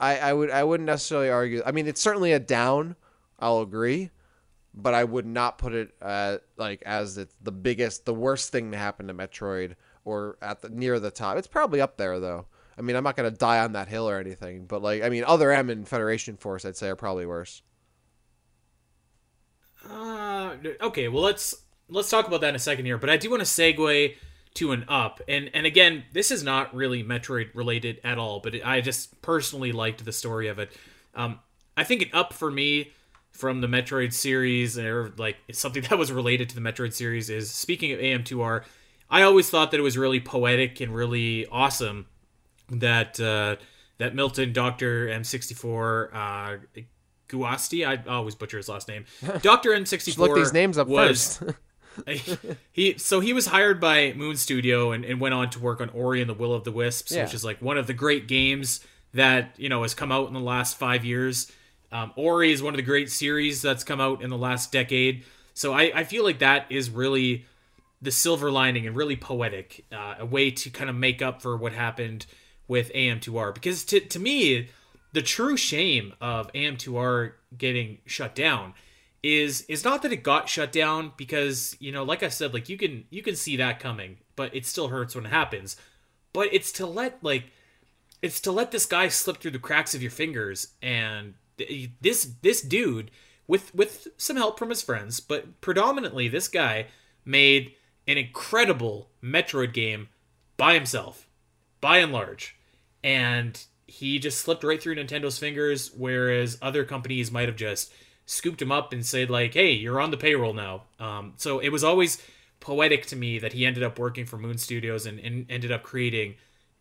[0.00, 1.62] I, I would I wouldn't necessarily argue.
[1.64, 2.96] I mean it's certainly a down.
[3.38, 4.10] I'll agree,
[4.74, 8.72] but I would not put it uh, like as it's the biggest the worst thing
[8.72, 11.36] to happen to Metroid or at the near the top.
[11.36, 12.46] It's probably up there though.
[12.78, 15.24] I mean, I'm not gonna die on that hill or anything, but like, I mean,
[15.26, 17.62] other M and Federation Force, I'd say are probably worse.
[19.88, 21.08] Uh, okay.
[21.08, 21.54] Well, let's
[21.90, 22.98] let's talk about that in a second here.
[22.98, 24.14] But I do want to segue
[24.54, 28.54] to an up, and and again, this is not really Metroid related at all, but
[28.64, 30.72] I just personally liked the story of it.
[31.14, 31.40] Um,
[31.76, 32.92] I think an up for me
[33.30, 37.50] from the Metroid series, or like something that was related to the Metroid series, is
[37.50, 38.64] speaking of AM2R.
[39.08, 42.06] I always thought that it was really poetic and really awesome
[42.70, 43.56] that uh,
[43.98, 46.82] that Milton Doctor M64 uh,
[47.28, 47.86] Guasti.
[47.86, 49.04] I always butcher his last name.
[49.42, 50.18] Doctor M64.
[50.18, 51.56] look these names up was, first.
[52.72, 55.88] he so he was hired by Moon Studio and, and went on to work on
[55.90, 57.24] Ori and the Will of the Wisps, yeah.
[57.24, 58.80] which is like one of the great games
[59.12, 61.50] that you know has come out in the last five years.
[61.92, 65.24] Um, Ori is one of the great series that's come out in the last decade.
[65.54, 67.46] So I, I feel like that is really
[68.00, 71.56] the silver lining and really poetic, uh, a way to kind of make up for
[71.56, 72.26] what happened
[72.68, 74.68] with AM2R because to to me
[75.12, 78.74] the true shame of AM2R getting shut down
[79.22, 82.68] is is not that it got shut down because you know like I said like
[82.68, 85.76] you can you can see that coming but it still hurts when it happens.
[86.32, 87.44] But it's to let like
[88.22, 91.34] it's to let this guy slip through the cracks of your fingers and
[92.00, 93.10] this this dude
[93.46, 96.86] with with some help from his friends but predominantly this guy
[97.24, 97.74] made
[98.06, 100.08] an incredible Metroid game
[100.56, 101.26] by himself
[101.80, 102.56] by and large.
[103.02, 107.92] And he just slipped right through Nintendo's fingers, whereas other companies might have just
[108.30, 111.70] scooped him up and said like, "Hey, you're on the payroll now." Um, so it
[111.70, 112.22] was always
[112.60, 115.82] poetic to me that he ended up working for Moon Studios and, and ended up
[115.82, 116.36] creating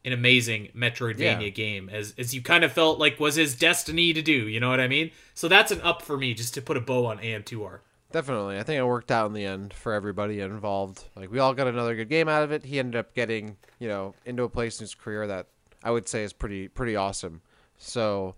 [0.06, 1.50] an amazing Metroidvania yeah.
[1.50, 4.48] game, as as you kind of felt like was his destiny to do.
[4.48, 5.12] You know what I mean?
[5.34, 7.80] So that's an up for me, just to put a bow on AM2R.
[8.12, 11.04] Definitely, I think it worked out in the end for everybody involved.
[11.16, 12.64] Like we all got another good game out of it.
[12.64, 15.48] He ended up getting, you know, into a place in his career that
[15.84, 17.42] I would say is pretty pretty awesome.
[17.78, 18.36] So,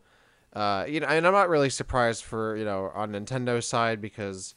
[0.53, 4.55] uh, you know, and I'm not really surprised for you know on Nintendo's side because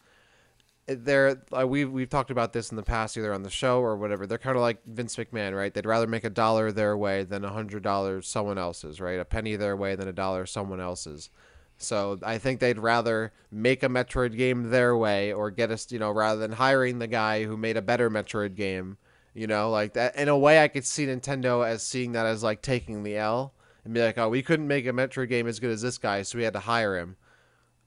[0.86, 3.96] they're uh, we've we've talked about this in the past either on the show or
[3.96, 4.26] whatever.
[4.26, 5.72] They're kind of like Vince McMahon, right?
[5.72, 9.20] They'd rather make a dollar their way than a hundred dollars someone else's, right?
[9.20, 11.30] A penny their way than a dollar someone else's.
[11.76, 15.98] So I think they'd rather make a Metroid game their way or get us, you
[15.98, 18.96] know, rather than hiring the guy who made a better Metroid game
[19.34, 20.16] you know, like that.
[20.16, 23.52] In a way, I could see Nintendo as seeing that as like taking the L
[23.84, 26.22] and be like, oh, we couldn't make a Metroid game as good as this guy,
[26.22, 27.16] so we had to hire him.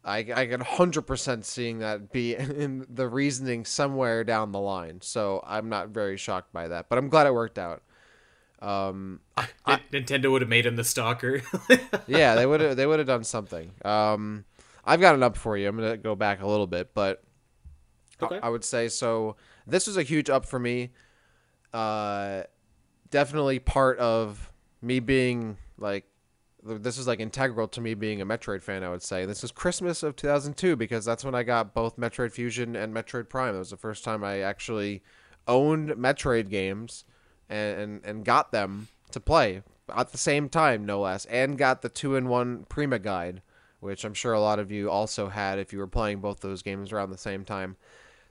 [0.03, 5.01] I, I can 100% seeing that be in the reasoning somewhere down the line.
[5.01, 7.83] So I'm not very shocked by that, but I'm glad it worked out.
[8.62, 11.41] Um, I, Nintendo would have made him the stalker.
[12.07, 12.75] yeah, they would have.
[12.75, 13.71] They would have done something.
[13.86, 14.45] Um,
[14.83, 15.67] I've got it up for you.
[15.67, 17.23] I'm gonna go back a little bit, but
[18.19, 18.39] okay.
[18.41, 19.36] I, I would say so.
[19.67, 20.89] This was a huge up for me
[21.73, 22.43] uh,
[23.10, 26.05] definitely part of me being like
[26.63, 28.83] this is like integral to me being a Metroid fan.
[28.83, 32.31] I would say this is Christmas of 2002 because that's when I got both Metroid
[32.31, 33.55] Fusion and Metroid Prime.
[33.55, 35.03] It was the first time I actually
[35.47, 37.05] owned Metroid games
[37.49, 39.61] and and, and got them to play
[39.95, 43.41] at the same time, no less, and got the two in one Prima guide,
[43.79, 46.61] which I'm sure a lot of you also had if you were playing both those
[46.61, 47.77] games around the same time.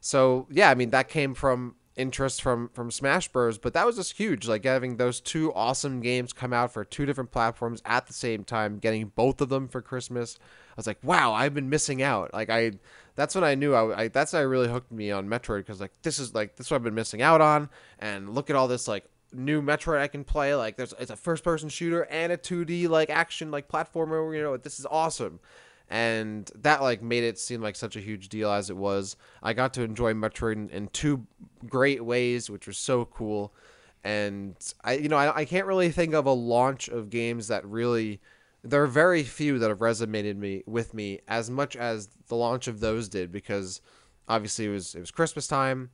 [0.00, 3.58] So yeah, I mean that came from interest from from Smash Bros.
[3.58, 4.46] But that was just huge.
[4.46, 8.44] Like having those two awesome games come out for two different platforms at the same
[8.44, 10.38] time, getting both of them for Christmas.
[10.40, 12.34] I was like, wow, I've been missing out.
[12.34, 12.72] Like I,
[13.14, 15.92] that's when I knew I, I that's I really hooked me on Metroid because like
[16.02, 17.70] this is like this is what I've been missing out on.
[17.98, 20.54] And look at all this like new Metroid I can play.
[20.54, 24.36] Like there's it's a first person shooter and a 2D like action like platformer.
[24.36, 25.40] You know, this is awesome
[25.88, 29.16] and that like made it seem like such a huge deal as it was.
[29.42, 31.26] I got to enjoy Metroid in, in two
[31.66, 33.54] great ways, which was so cool.
[34.02, 37.64] And I, you know, I, I can't really think of a launch of games that
[37.66, 38.20] really.
[38.64, 42.66] There are very few that have resonated me with me as much as the launch
[42.66, 43.80] of those did because
[44.26, 45.90] obviously it was it was Christmas time.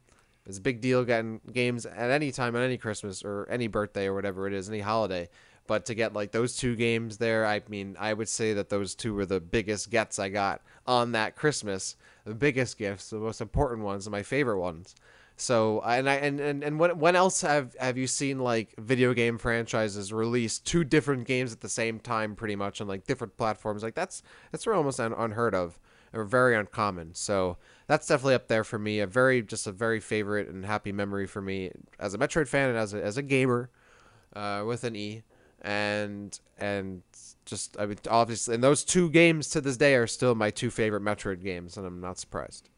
[0.47, 4.07] It's a big deal getting games at any time at any Christmas or any birthday
[4.07, 5.29] or whatever it is, any holiday.
[5.73, 8.95] But to get like those two games there, I mean, I would say that those
[8.95, 11.97] two were the biggest gets I got on that Christmas.
[12.27, 14.95] The biggest gifts, the most important ones, my favorite ones.
[15.39, 19.15] So and I and and, and when when else have have you seen like video
[19.15, 23.39] game franchises release two different games at the same time, pretty much on like different
[23.39, 23.83] platforms?
[23.83, 25.81] Like that's that's almost un- unheard of
[26.13, 27.15] or very uncommon.
[27.15, 27.57] So
[27.87, 29.01] that's definitely up there for me.
[29.01, 32.69] A very just a very favorite and happy memory for me as a Metroid fan
[32.69, 33.71] and as a as a gamer
[34.37, 35.23] uh, with an E
[35.63, 37.03] and and
[37.45, 40.71] just I mean obviously and those two games to this day are still my two
[40.71, 42.69] favorite Metroid games, and I'm not surprised.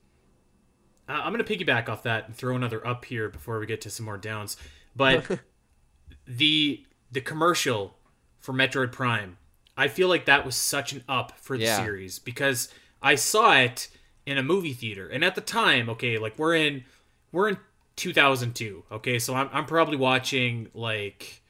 [1.09, 3.91] Uh, I'm gonna piggyback off that and throw another up here before we get to
[3.91, 4.57] some more downs.
[4.95, 5.41] But
[6.27, 7.97] the the commercial
[8.39, 9.39] for Metroid Prime,
[9.77, 11.83] I feel like that was such an up for the yeah.
[11.83, 12.69] series because
[13.03, 13.89] I saw it
[14.27, 16.85] in a movie theater, and at the time, okay, like we're in
[17.33, 17.59] we're in
[17.97, 21.43] 2002, okay, so I'm I'm probably watching like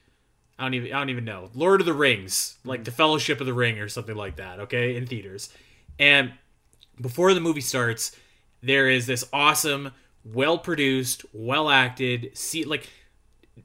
[0.59, 1.51] I don't even I don't even know.
[1.55, 4.97] Lord of the Rings, like the Fellowship of the Ring or something like that, okay,
[4.97, 5.51] in theaters.
[5.99, 6.33] And
[7.01, 8.17] before the movie starts,
[8.63, 9.93] there is this awesome,
[10.25, 12.89] well produced, well acted, see like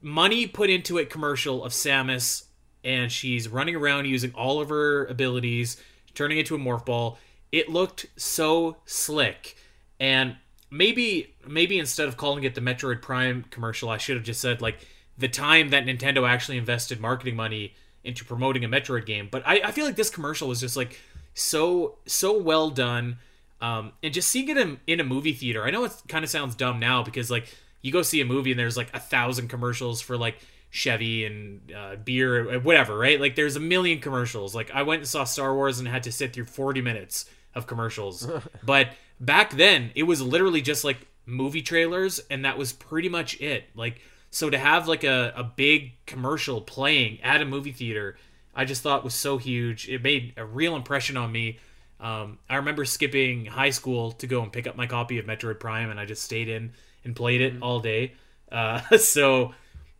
[0.02, 2.44] money put into it commercial of Samus
[2.84, 5.76] and she's running around using all of her abilities,
[6.14, 7.18] turning into a morph ball.
[7.52, 9.56] It looked so slick.
[9.98, 10.36] And
[10.70, 14.62] maybe maybe instead of calling it the Metroid Prime commercial, I should have just said
[14.62, 14.86] like
[15.20, 19.28] the time that Nintendo actually invested marketing money into promoting a Metroid game.
[19.30, 20.98] But I, I feel like this commercial was just like
[21.34, 23.18] so so well done.
[23.60, 26.30] Um, and just seeing it in, in a movie theater, I know it kind of
[26.30, 29.48] sounds dumb now because like you go see a movie and there's like a thousand
[29.48, 30.38] commercials for like
[30.70, 33.20] Chevy and uh, beer, uh, whatever, right?
[33.20, 34.54] Like there's a million commercials.
[34.54, 37.66] Like I went and saw Star Wars and had to sit through 40 minutes of
[37.66, 38.26] commercials.
[38.64, 38.88] but
[39.20, 43.64] back then, it was literally just like movie trailers, and that was pretty much it.
[43.74, 48.16] Like so to have like a, a big commercial playing at a movie theater,
[48.54, 49.88] I just thought was so huge.
[49.88, 51.58] It made a real impression on me.
[51.98, 55.60] Um, I remember skipping high school to go and pick up my copy of Metroid
[55.60, 56.72] Prime, and I just stayed in
[57.04, 57.62] and played it mm-hmm.
[57.62, 58.14] all day.
[58.50, 59.52] Uh, so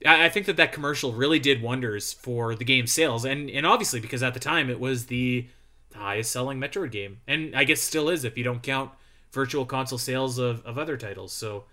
[0.07, 3.67] I, I think that that commercial really did wonders for the game's sales, and and
[3.67, 5.49] obviously because at the time it was the
[5.95, 8.93] highest selling Metroid game, and I guess still is if you don't count
[9.33, 11.33] virtual console sales of, of other titles.
[11.33, 11.65] So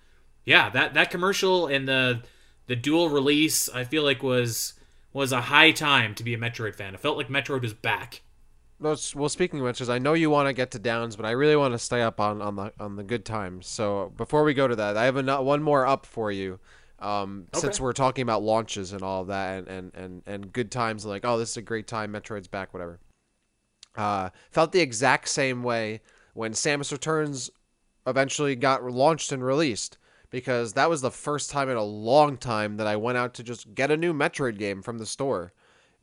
[0.45, 2.21] yeah, that that commercial and the
[2.67, 4.73] the dual release I feel like was
[5.13, 6.93] was a high time to be a Metroid fan.
[6.93, 8.21] It felt like Metroid was back.
[8.79, 11.31] well, speaking of which, is I know you want to get to downs, but I
[11.31, 13.67] really want to stay up on, on the on the good times.
[13.67, 16.59] So before we go to that, I have a, one more up for you.
[16.99, 17.61] Um, okay.
[17.61, 21.05] Since we're talking about launches and all of that, and, and, and, and good times,
[21.05, 22.99] like oh, this is a great time, Metroid's back, whatever.
[23.95, 26.01] Uh, felt the exact same way
[26.33, 27.49] when Samus Returns
[28.05, 29.97] eventually got launched and released
[30.29, 33.43] because that was the first time in a long time that I went out to
[33.43, 35.53] just get a new Metroid game from the store.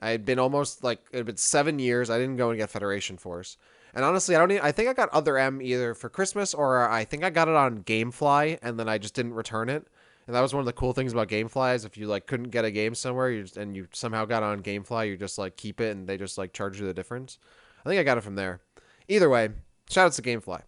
[0.00, 2.10] I had been almost like it had been seven years.
[2.10, 3.56] I didn't go and get Federation Force,
[3.94, 4.50] and honestly, I don't.
[4.50, 7.48] Even, I think I got Other M either for Christmas or I think I got
[7.48, 9.86] it on GameFly, and then I just didn't return it.
[10.26, 12.50] And that was one of the cool things about GameFly is if you like couldn't
[12.50, 15.56] get a game somewhere, you just, and you somehow got on GameFly, you just like
[15.56, 17.38] keep it and they just like charge you the difference.
[17.84, 18.60] I think I got it from there.
[19.08, 19.50] Either way,
[19.90, 20.62] shout out to GameFly.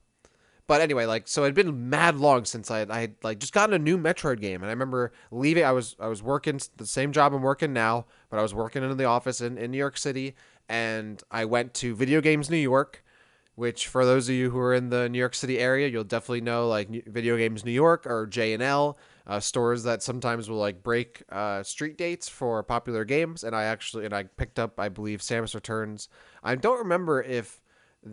[0.68, 3.74] But anyway, like so, it'd been mad long since I I had like just gotten
[3.74, 5.64] a new Metroid game, and I remember leaving.
[5.64, 8.82] I was I was working the same job I'm working now, but I was working
[8.82, 10.34] in the office in, in New York City,
[10.68, 13.04] and I went to Video Games New York,
[13.54, 16.40] which for those of you who are in the New York City area, you'll definitely
[16.40, 18.98] know like Video Games New York or J and L.
[19.28, 23.64] Uh, stores that sometimes will like break uh, street dates for popular games, and I
[23.64, 26.08] actually and I picked up I believe Samus Returns.
[26.42, 27.60] I don't remember if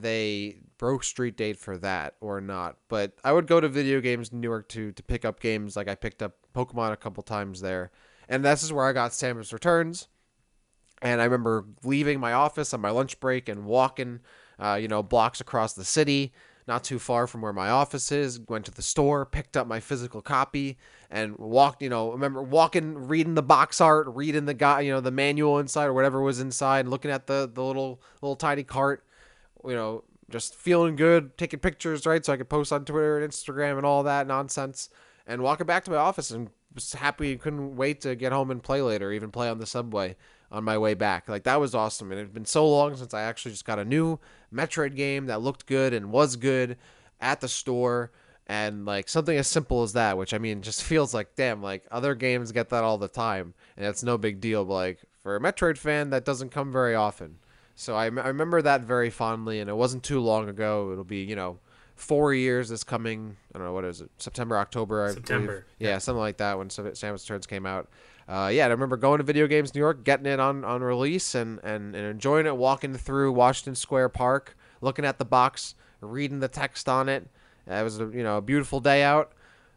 [0.02, 2.78] they broke street date for that or not.
[2.90, 5.76] But I would go to video games in New York to to pick up games
[5.76, 7.92] like I picked up Pokemon a couple times there.
[8.28, 10.08] And this is where I got Samus Returns.
[11.02, 14.22] And I remember leaving my office on my lunch break and walking,
[14.58, 16.34] uh, you know, blocks across the city
[16.68, 18.40] not too far from where my office is.
[18.48, 20.78] Went to the store, picked up my physical copy,
[21.10, 21.82] and walked.
[21.82, 25.60] You know, remember walking, reading the box art, reading the guy, you know, the manual
[25.60, 29.06] inside or whatever was inside, looking at the the little little tiny cart.
[29.66, 33.32] You know, just feeling good, taking pictures, right, so I could post on Twitter and
[33.32, 34.90] Instagram and all that nonsense,
[35.28, 38.64] and walking back to my office and was happy, couldn't wait to get home and
[38.64, 40.16] play later, even play on the subway
[40.52, 41.28] on my way back.
[41.28, 43.80] Like that was awesome, and it had been so long since I actually just got
[43.80, 44.20] a new
[44.54, 46.78] Metroid game that looked good and was good
[47.20, 48.12] at the store.
[48.46, 51.86] And like something as simple as that, which I mean, just feels like damn, like
[51.92, 54.66] other games get that all the time, and it's no big deal.
[54.66, 57.40] But like for a Metroid fan, that doesn't come very often.
[57.76, 60.92] So I, I remember that very fondly, and it wasn't too long ago.
[60.92, 61.60] It'll be you know
[61.96, 63.38] four years this coming.
[63.54, 65.48] I don't know what is it, September, October, I September.
[65.48, 65.64] believe.
[65.80, 67.90] Yeah, yeah, something like that when Samus Returns came out.
[68.28, 71.36] Uh, yeah, I remember going to Video Games New York, getting it on, on release,
[71.36, 76.40] and, and, and enjoying it, walking through Washington Square Park, looking at the box, reading
[76.40, 77.28] the text on it.
[77.68, 79.34] It was a, you know a beautiful day out.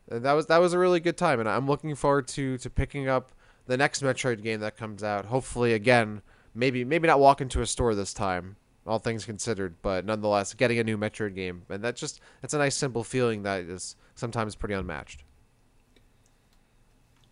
[0.08, 3.08] That was that was a really good time, and I'm looking forward to to picking
[3.08, 3.32] up
[3.66, 5.26] the next Metroid game that comes out.
[5.26, 6.22] Hopefully, again,
[6.56, 10.78] maybe maybe not walk into a store this time, all things considered, but nonetheless, getting
[10.78, 14.54] a new Metroid game, and that just that's a nice simple feeling that is sometimes
[14.54, 15.22] pretty unmatched.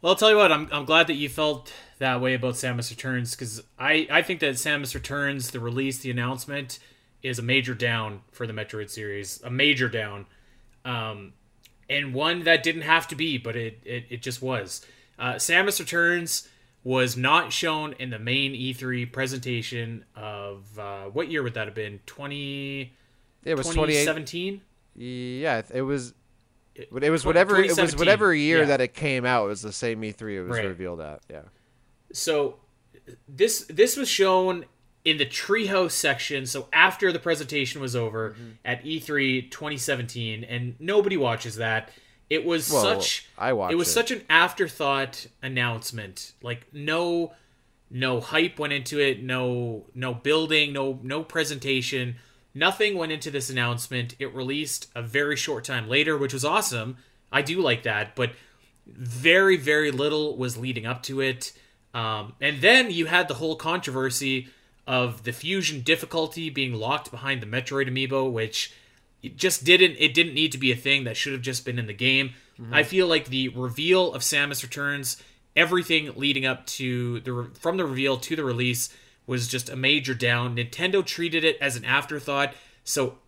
[0.05, 2.91] Well, I'll tell you what, I'm, I'm glad that you felt that way about Samus
[2.91, 6.79] Returns because I, I think that Samus Returns, the release, the announcement,
[7.23, 9.41] is a major down for the Metroid series.
[9.43, 10.27] A major down.
[10.85, 11.33] Um,
[11.89, 14.85] and one that didn't have to be, but it, it, it just was.
[15.19, 16.51] Uh, Samus Returns
[16.85, 21.75] was not shown in the main E3 presentation of uh, what year would that have
[21.75, 21.99] been?
[22.07, 22.93] 20.
[23.45, 24.61] It was 2017?
[24.97, 26.15] Yeah, it was
[26.75, 28.65] it, it was whatever it was whatever year yeah.
[28.67, 29.47] that it came out.
[29.47, 30.67] It was the same E3 it was right.
[30.67, 31.21] revealed at.
[31.31, 31.43] Yeah.
[32.13, 32.57] So
[33.29, 34.65] this this was shown
[35.05, 36.47] in the treehouse section.
[36.47, 38.51] So after the presentation was over mm-hmm.
[38.65, 41.91] at E3 2017, and nobody watches that.
[42.31, 43.93] It was well, such I watched it was it.
[43.93, 46.33] such an afterthought announcement.
[46.43, 47.33] Like no
[47.91, 52.17] no hype went into it, no no building, no no presentation.
[52.55, 54.15] Nothing went into this announcement.
[54.19, 56.97] It released a very short time later, which was awesome.
[57.33, 58.31] I do like that, but
[58.87, 61.53] very, very little was leading up to it.
[61.93, 64.49] Um, and then you had the whole controversy
[64.87, 68.73] of the fusion difficulty being locked behind the Metroid amiibo, which
[69.25, 71.79] it just didn't it didn't need to be a thing that should have just been
[71.79, 72.31] in the game.
[72.61, 72.75] Mm-hmm.
[72.75, 75.17] I feel like the reveal of Samus Returns,
[75.57, 78.95] everything leading up to the from the reveal to the release
[79.27, 80.57] was just a major down.
[80.57, 82.53] Nintendo treated it as an afterthought,
[82.85, 83.19] so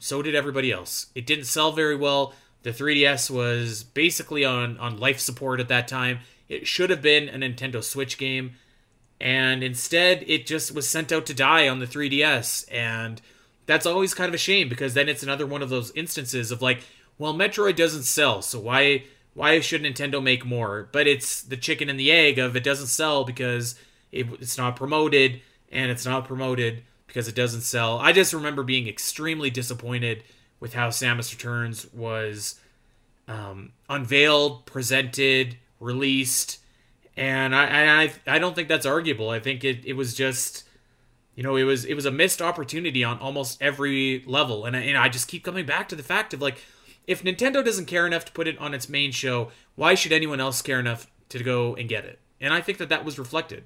[0.00, 1.06] so did everybody else.
[1.14, 2.34] It didn't sell very well.
[2.62, 6.18] The 3DS was basically on on life support at that time.
[6.48, 8.54] It should have been a Nintendo Switch game,
[9.20, 12.66] and instead it just was sent out to die on the 3DS.
[12.72, 13.22] And
[13.66, 16.62] that's always kind of a shame because then it's another one of those instances of
[16.62, 16.80] like,
[17.18, 19.04] well, Metroid doesn't sell, so why
[19.34, 20.88] why should Nintendo make more?
[20.92, 23.78] But it's the chicken and the egg of it doesn't sell because
[24.10, 25.40] it, it's not promoted,
[25.70, 27.98] and it's not promoted because it doesn't sell.
[27.98, 30.24] I just remember being extremely disappointed
[30.58, 32.60] with how Samus Returns was
[33.28, 36.60] um, unveiled, presented, released,
[37.16, 39.30] and I, I I don't think that's arguable.
[39.30, 40.65] I think it, it was just
[41.36, 44.80] you know it was it was a missed opportunity on almost every level, and I,
[44.80, 46.58] and I just keep coming back to the fact of like
[47.06, 50.40] if Nintendo doesn't care enough to put it on its main show, why should anyone
[50.40, 52.18] else care enough to go and get it?
[52.40, 53.64] And I think that that was reflected.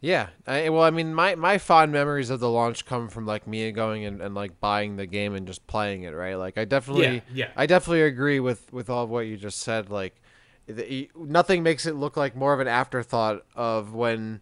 [0.00, 3.48] Yeah, I, well, I mean, my, my fond memories of the launch come from like
[3.48, 6.36] me going and, and like buying the game and just playing it, right?
[6.36, 7.50] Like, I definitely, yeah, yeah.
[7.56, 9.90] I definitely agree with with all of what you just said.
[9.90, 10.14] Like,
[10.68, 14.40] the, nothing makes it look like more of an afterthought of when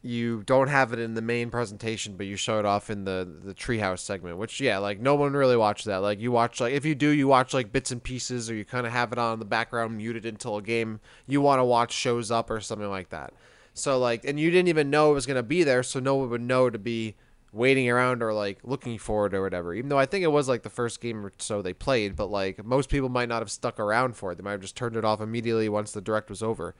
[0.00, 3.28] you don't have it in the main presentation, but you show it off in the
[3.44, 4.38] the treehouse segment.
[4.38, 5.98] Which, yeah, like no one really watches that.
[5.98, 8.64] Like, you watch like if you do, you watch like bits and pieces, or you
[8.64, 11.64] kind of have it on in the background muted until a game you want to
[11.64, 13.32] watch shows up or something like that.
[13.74, 16.30] So like, and you didn't even know it was gonna be there, so no one
[16.30, 17.16] would know to be
[17.52, 19.74] waiting around or like looking for it or whatever.
[19.74, 22.26] Even though I think it was like the first game or so they played, but
[22.26, 24.36] like most people might not have stuck around for it.
[24.36, 26.74] They might have just turned it off immediately once the direct was over.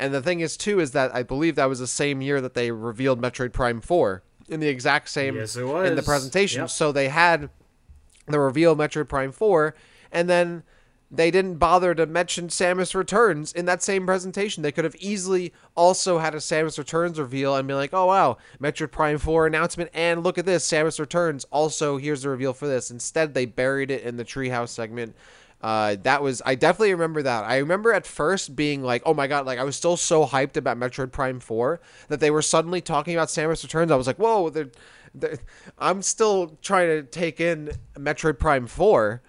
[0.00, 2.54] And the thing is too is that I believe that was the same year that
[2.54, 5.88] they revealed Metroid Prime 4 in the exact same yes, it was.
[5.88, 6.62] in the presentation.
[6.62, 6.70] Yep.
[6.70, 7.50] So they had
[8.26, 9.74] the reveal of Metroid Prime 4
[10.10, 10.62] and then
[11.10, 14.62] they didn't bother to mention Samus Returns in that same presentation.
[14.62, 18.38] They could have easily also had a Samus Returns reveal and be like, oh wow,
[18.60, 21.44] Metroid Prime 4 announcement, and look at this, Samus Returns.
[21.50, 22.90] Also, here's the reveal for this.
[22.90, 25.16] Instead, they buried it in the Treehouse segment.
[25.62, 27.44] Uh, that was I definitely remember that.
[27.44, 30.56] I remember at first being like, "Oh my god!" Like I was still so hyped
[30.56, 33.90] about Metroid Prime Four that they were suddenly talking about Samus Returns.
[33.90, 34.70] I was like, "Whoa!" They're,
[35.14, 35.38] they're,
[35.78, 39.20] I'm still trying to take in Metroid Prime Four,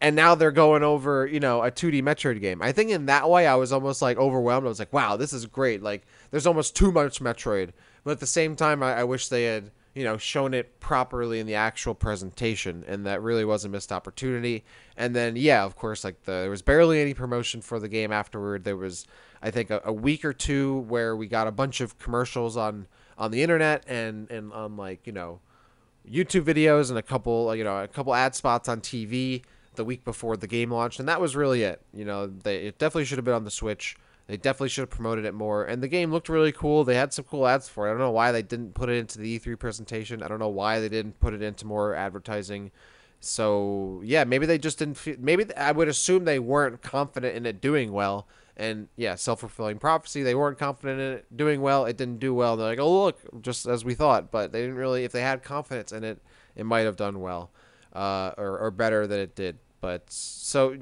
[0.00, 2.62] and now they're going over you know a 2D Metroid game.
[2.62, 4.64] I think in that way I was almost like overwhelmed.
[4.64, 7.72] I was like, "Wow, this is great!" Like there's almost too much Metroid,
[8.04, 11.38] but at the same time, I, I wish they had you know, shown it properly
[11.38, 14.64] in the actual presentation, and that really was a missed opportunity.
[14.96, 18.10] And then, yeah, of course, like the, there was barely any promotion for the game
[18.10, 18.64] afterward.
[18.64, 19.06] There was,
[19.40, 22.88] I think, a, a, week or two where we got a bunch of commercials on
[23.16, 25.40] on the internet and and on like you know,
[26.10, 29.42] YouTube videos and a couple you know a couple ad spots on TV
[29.76, 31.80] the week before the game launched, and that was really it.
[31.92, 33.96] You know, they it definitely should have been on the Switch.
[34.26, 35.64] They definitely should have promoted it more.
[35.64, 36.84] And the game looked really cool.
[36.84, 37.90] They had some cool ads for it.
[37.90, 40.22] I don't know why they didn't put it into the E3 presentation.
[40.22, 42.70] I don't know why they didn't put it into more advertising.
[43.20, 47.44] So, yeah, maybe they just didn't feel, maybe I would assume they weren't confident in
[47.44, 48.26] it doing well.
[48.56, 50.22] And yeah, self fulfilling prophecy.
[50.22, 51.84] They weren't confident in it doing well.
[51.84, 52.56] It didn't do well.
[52.56, 54.30] They're like, oh, look, just as we thought.
[54.30, 56.20] But they didn't really, if they had confidence in it,
[56.54, 57.50] it might have done well
[57.92, 59.58] uh, or, or better than it did.
[59.80, 60.78] But so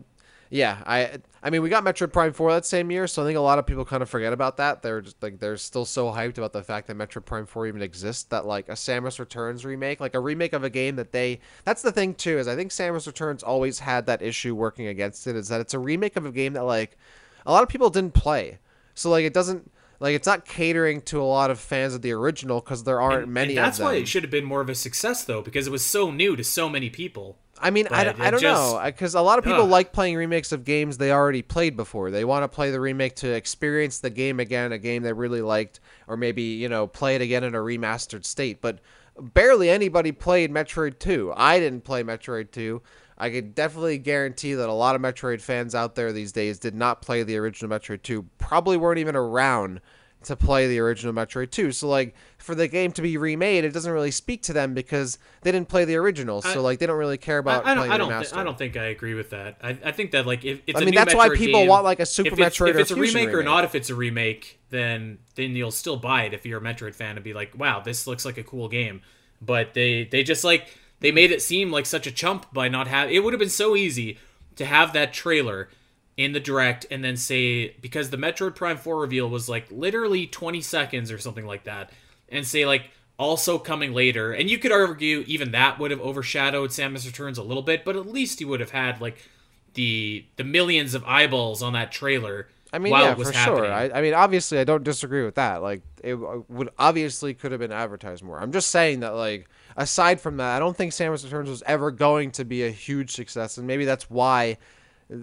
[0.52, 3.38] yeah, I I mean we got Metroid Prime 4 that same year, so I think
[3.38, 4.82] a lot of people kind of forget about that.
[4.82, 7.80] They're just like they're still so hyped about the fact that Metroid Prime 4 even
[7.80, 11.40] exists that like a Samus Returns remake, like a remake of a game that they
[11.64, 15.26] That's the thing too is I think Samus Returns always had that issue working against
[15.26, 16.98] it is that it's a remake of a game that like
[17.46, 18.58] a lot of people didn't play.
[18.94, 19.70] So like it doesn't
[20.02, 23.22] like it's not catering to a lot of fans of the original because there aren't
[23.22, 23.56] and, many.
[23.56, 25.86] And that's why it should have been more of a success though, because it was
[25.86, 27.38] so new to so many people.
[27.60, 30.16] I mean, I, I don't just, know because a lot of people uh, like playing
[30.16, 32.10] remakes of games they already played before.
[32.10, 35.40] They want to play the remake to experience the game again, a game they really
[35.40, 35.78] liked,
[36.08, 38.60] or maybe you know play it again in a remastered state.
[38.60, 38.80] But
[39.16, 41.32] barely anybody played Metroid Two.
[41.36, 42.82] I didn't play Metroid Two.
[43.18, 46.74] I could definitely guarantee that a lot of Metroid fans out there these days did
[46.74, 49.80] not play the original Metroid 2, probably weren't even around
[50.24, 51.72] to play the original Metroid 2.
[51.72, 55.18] So like for the game to be remade, it doesn't really speak to them because
[55.42, 56.42] they didn't play the original.
[56.42, 57.66] So I, like they don't really care about.
[57.66, 57.90] I, I don't.
[57.90, 58.08] I don't.
[58.08, 59.58] Th- I don't think I agree with that.
[59.62, 61.84] I, I think that like if it's I mean that's Metroid why people game, want
[61.84, 62.70] like a Super if Metroid.
[62.70, 65.96] If it's a remake, remake or not, if it's a remake, then then you'll still
[65.96, 68.44] buy it if you're a Metroid fan and be like, wow, this looks like a
[68.44, 69.02] cool game.
[69.40, 72.86] But they they just like they made it seem like such a chump by not
[72.86, 73.14] having.
[73.14, 74.18] It would have been so easy
[74.56, 75.68] to have that trailer
[76.16, 80.26] in the direct and then say because the Metroid Prime 4 reveal was like literally
[80.26, 81.90] 20 seconds or something like that
[82.28, 86.70] and say like also coming later and you could argue even that would have overshadowed
[86.70, 89.26] Samus Returns a little bit but at least you would have had like
[89.74, 93.64] the the millions of eyeballs on that trailer I mean yeah for happening.
[93.64, 97.52] sure I, I mean obviously I don't disagree with that like it would obviously could
[97.52, 100.92] have been advertised more I'm just saying that like aside from that I don't think
[100.92, 104.58] Samus Returns was ever going to be a huge success and maybe that's why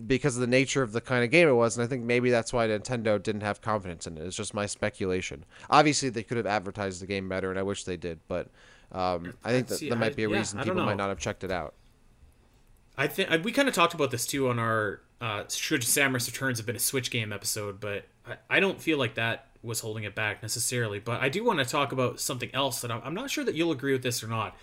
[0.06, 2.30] because of the nature of the kind of game it was, and I think maybe
[2.30, 4.24] that's why Nintendo didn't have confidence in it.
[4.24, 5.46] It's just my speculation.
[5.70, 8.48] Obviously, they could have advertised the game better, and I wish they did, but
[8.92, 11.52] um, I think that, that might be a reason people might not have checked it
[11.52, 11.74] out.
[12.98, 16.60] I think we kind of talked about this too on our uh, should Samus Returns
[16.60, 20.04] have been a Switch game episode, but I, I don't feel like that was holding
[20.04, 21.00] it back necessarily.
[21.00, 23.72] But I do want to talk about something else that I'm, not sure that you'll
[23.72, 24.56] agree with this or not.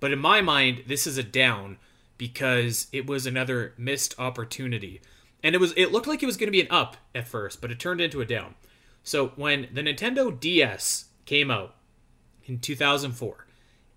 [0.00, 1.78] But in my mind, this is a down
[2.18, 5.00] because it was another missed opportunity.
[5.42, 7.60] And it was it looked like it was going to be an up at first,
[7.60, 8.54] but it turned into a down.
[9.02, 11.74] So when the Nintendo DS came out
[12.44, 13.46] in 2004,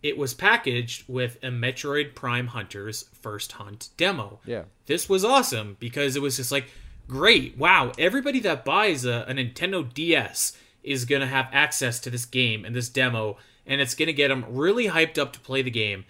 [0.04, 4.40] it was packaged with a Metroid Prime Hunters First Hunt demo.
[4.46, 4.64] Yeah.
[4.86, 6.70] This was awesome because it was just like
[7.08, 7.58] great.
[7.58, 10.54] Wow, everybody that buys a, a Nintendo DS
[10.84, 14.14] is going to have access to this game and this demo and it's going to
[14.14, 16.06] get them really hyped up to play the game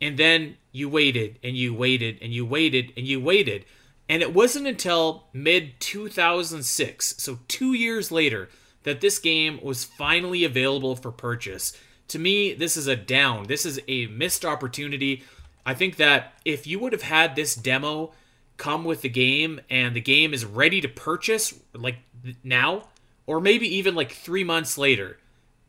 [0.00, 3.64] and then you waited and you waited and you waited and you waited.
[4.08, 8.48] And it wasn't until mid 2006, so two years later,
[8.84, 11.76] that this game was finally available for purchase.
[12.08, 13.48] To me, this is a down.
[13.48, 15.24] This is a missed opportunity.
[15.64, 18.12] I think that if you would have had this demo
[18.56, 21.98] come with the game and the game is ready to purchase, like
[22.42, 22.88] now,
[23.26, 25.18] or maybe even like three months later,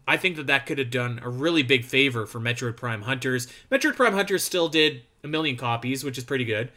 [0.07, 3.47] I think that that could have done a really big favor for Metroid Prime Hunters.
[3.69, 6.71] Metroid Prime Hunters still did a million copies, which is pretty good.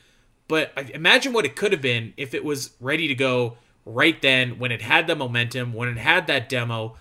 [0.49, 3.57] But imagine what it could have been if it was ready to go
[3.87, 6.97] right then, when it had the momentum, when it had that demo.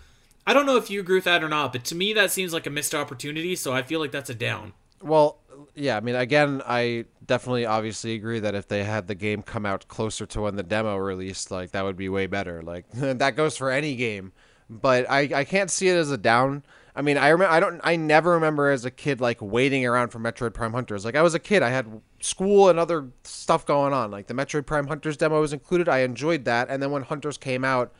[0.45, 2.53] I don't know if you agree with that or not, but to me, that seems
[2.53, 4.73] like a missed opportunity, so I feel like that's a down.
[5.01, 5.39] Well,
[5.75, 9.65] yeah, I mean, again, I definitely obviously agree that if they had the game come
[9.65, 12.61] out closer to when the demo released, like, that would be way better.
[12.61, 14.31] Like, that goes for any game
[14.69, 16.63] but I, I can't see it as a down.
[16.95, 20.09] I mean, I remember I don't I never remember as a kid like waiting around
[20.09, 21.05] for Metroid Prime Hunters.
[21.05, 24.11] Like I was a kid, I had school and other stuff going on.
[24.11, 25.89] Like the Metroid Prime Hunters demo was included.
[25.89, 27.93] I enjoyed that, and then when Hunters came out,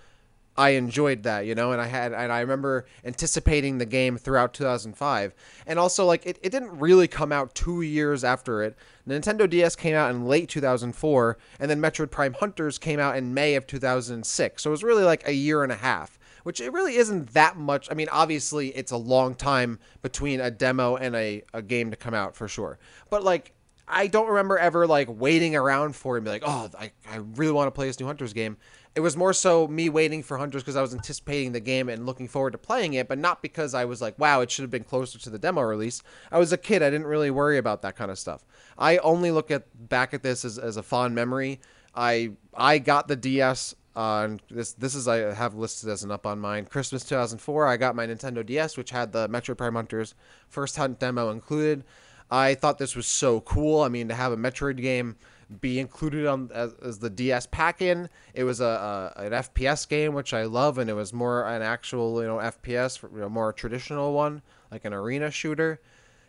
[0.60, 4.54] I enjoyed that, you know, and I had and I remember anticipating the game throughout
[4.54, 5.34] 2005.
[5.66, 8.76] And also like it, it didn't really come out 2 years after it.
[9.08, 13.34] Nintendo DS came out in late 2004 and then Metroid Prime Hunters came out in
[13.34, 14.62] May of 2006.
[14.62, 17.56] So it was really like a year and a half, which it really isn't that
[17.56, 17.88] much.
[17.90, 21.96] I mean, obviously it's a long time between a demo and a, a game to
[21.96, 22.80] come out for sure.
[23.10, 23.54] But like
[23.90, 27.18] I don't remember ever like waiting around for it and be like, oh, I, I
[27.36, 28.58] really want to play this new Hunters game.
[29.00, 32.06] It was more so me waiting for Hunters because I was anticipating the game and
[32.06, 34.70] looking forward to playing it, but not because I was like, wow, it should have
[34.70, 36.04] been closer to the demo release.
[36.34, 36.84] I was a kid.
[36.84, 38.44] I didn't really worry about that kind of stuff.
[38.78, 41.62] I only look at back at this as, as a fond memory.
[41.96, 46.26] I I got the DS on this this is I have listed as an up
[46.26, 46.66] on mine.
[46.66, 50.14] Christmas 2004, I got my Nintendo DS, which had the Metroid Prime Hunters
[50.50, 51.86] first hunt demo included.
[52.30, 53.82] I thought this was so cool.
[53.82, 55.16] I mean, to have a Metroid game
[55.62, 60.14] be included on as, as the DS pack-in, it was a, a, an FPS game,
[60.14, 63.52] which I love, and it was more an actual you know FPS, you know, more
[63.54, 64.42] traditional one,
[64.72, 65.82] like an arena shooter,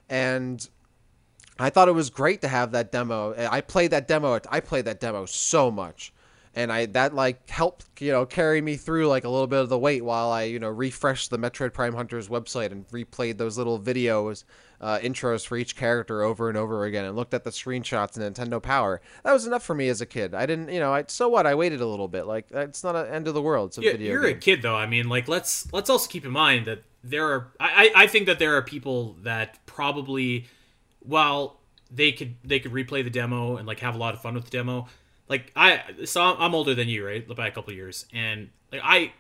[0.09, 0.69] and
[1.59, 3.35] I thought it was great to have that demo.
[3.37, 4.41] I played that demo.
[4.49, 6.13] I played that demo so much
[6.55, 9.69] and I that like helped you know carry me through like a little bit of
[9.69, 13.57] the wait while I you know refreshed the Metroid Prime Hunters website and replayed those
[13.57, 14.45] little videos
[14.81, 18.35] uh, intros for each character over and over again and looked at the screenshots and
[18.35, 19.01] Nintendo Power.
[19.25, 20.35] That was enough for me as a kid.
[20.35, 22.97] I didn't you know I so what I waited a little bit like it's not
[22.97, 23.71] an end of the world.
[23.71, 24.13] It's a yeah, video.
[24.13, 24.37] You're game.
[24.37, 24.77] a kid though.
[24.77, 28.27] I mean like let's let's also keep in mind that there are I I think
[28.27, 30.47] that there are people that probably
[31.01, 31.61] while
[31.91, 34.45] they could they could replay the demo and like have a lot of fun with
[34.45, 34.87] the demo
[35.31, 37.27] like I so I'm older than you, right?
[37.27, 39.13] By a couple years, and like I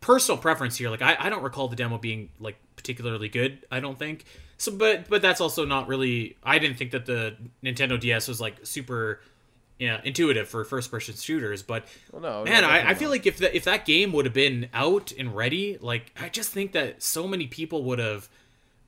[0.00, 3.64] personal preference here, like I, I don't recall the demo being like particularly good.
[3.70, 4.24] I don't think
[4.58, 6.36] so, but but that's also not really.
[6.42, 9.20] I didn't think that the Nintendo DS was like super.
[9.78, 13.36] Yeah, intuitive for first-person shooters, but well, no, man, no, I, I feel like if
[13.40, 17.02] that if that game would have been out and ready, like I just think that
[17.02, 18.26] so many people would have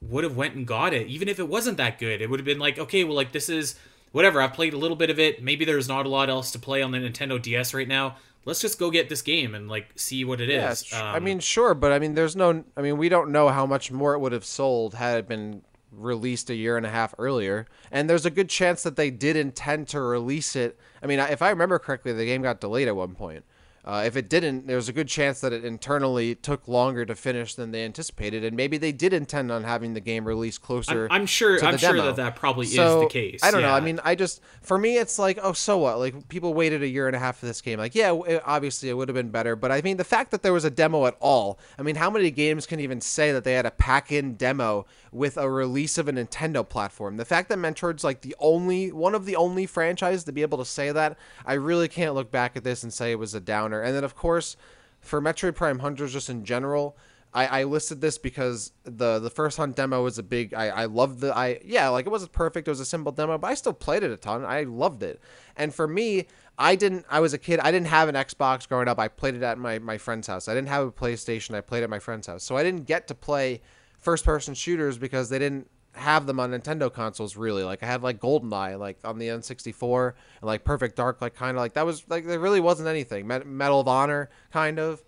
[0.00, 2.22] would have went and got it, even if it wasn't that good.
[2.22, 3.74] It would have been like, okay, well, like this is
[4.12, 4.40] whatever.
[4.40, 5.42] I've played a little bit of it.
[5.42, 8.16] Maybe there's not a lot else to play on the Nintendo DS right now.
[8.48, 10.90] Let's just go get this game and like see what it yeah, is.
[10.94, 12.64] Um, I mean, sure, but I mean, there's no.
[12.78, 15.60] I mean, we don't know how much more it would have sold had it been
[15.92, 17.66] released a year and a half earlier.
[17.90, 20.78] And there's a good chance that they did intend to release it.
[21.02, 23.44] I mean, if I remember correctly, the game got delayed at one point.
[23.88, 27.54] Uh, if it didn't, there's a good chance that it internally took longer to finish
[27.54, 31.06] than they anticipated, and maybe they did intend on having the game released closer.
[31.06, 31.54] I'm, I'm sure.
[31.64, 31.96] I'm demo.
[31.96, 33.40] sure that that probably so, is the case.
[33.42, 33.68] I don't yeah.
[33.68, 33.72] know.
[33.72, 35.98] I mean, I just for me, it's like, oh, so what?
[35.98, 37.78] Like people waited a year and a half for this game.
[37.78, 40.42] Like, yeah, it, obviously it would have been better, but I mean, the fact that
[40.42, 41.58] there was a demo at all.
[41.78, 45.38] I mean, how many games can even say that they had a pack-in demo with
[45.38, 47.16] a release of a Nintendo platform?
[47.16, 50.58] The fact that Metroid's like the only one of the only franchise to be able
[50.58, 51.16] to say that,
[51.46, 53.77] I really can't look back at this and say it was a downer.
[53.82, 54.56] And then of course
[55.00, 56.96] for Metroid Prime Hunters just in general,
[57.32, 60.84] I, I listed this because the the first hunt demo was a big I, I
[60.86, 63.54] loved the I yeah, like it wasn't perfect, it was a simple demo, but I
[63.54, 64.44] still played it a ton.
[64.44, 65.20] I loved it.
[65.56, 66.26] And for me,
[66.58, 68.98] I didn't I was a kid, I didn't have an Xbox growing up.
[68.98, 70.48] I played it at my, my friend's house.
[70.48, 72.44] I didn't have a PlayStation, I played at my friend's house.
[72.44, 73.60] So I didn't get to play
[73.98, 75.68] first person shooters because they didn't
[75.98, 77.62] have them on Nintendo consoles really.
[77.62, 80.08] Like I had like GoldenEye like on the N64
[80.40, 83.26] and like Perfect Dark like kind of like that was like there really wasn't anything.
[83.26, 85.02] Medal of Honor kind of.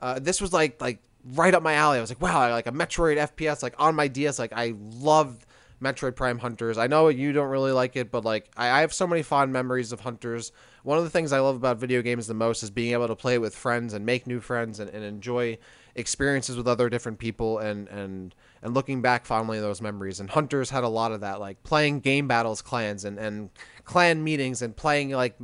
[0.00, 1.00] Uh, this was like like
[1.34, 1.98] right up my alley.
[1.98, 4.38] I was like, wow, I like a Metroid FPS like on my DS.
[4.38, 5.46] Like I loved
[5.82, 6.78] Metroid Prime Hunters.
[6.78, 9.52] I know you don't really like it, but like I, I have so many fond
[9.52, 10.52] memories of Hunters.
[10.82, 13.16] One of the things I love about video games the most is being able to
[13.16, 15.58] play with friends and make new friends and, and enjoy
[15.94, 18.34] experiences with other different people and and
[18.64, 20.18] and looking back fondly on those memories.
[20.18, 23.50] And Hunters had a lot of that, like playing game battles, clans, and and
[23.84, 25.36] clan meetings, and playing like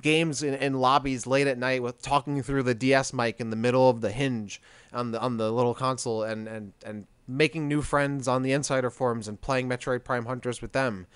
[0.00, 3.56] games in, in lobbies late at night with talking through the DS mic in the
[3.56, 4.62] middle of the hinge
[4.92, 8.90] on the on the little console, and and and making new friends on the NSider
[8.90, 11.06] forums and playing Metroid Prime Hunters with them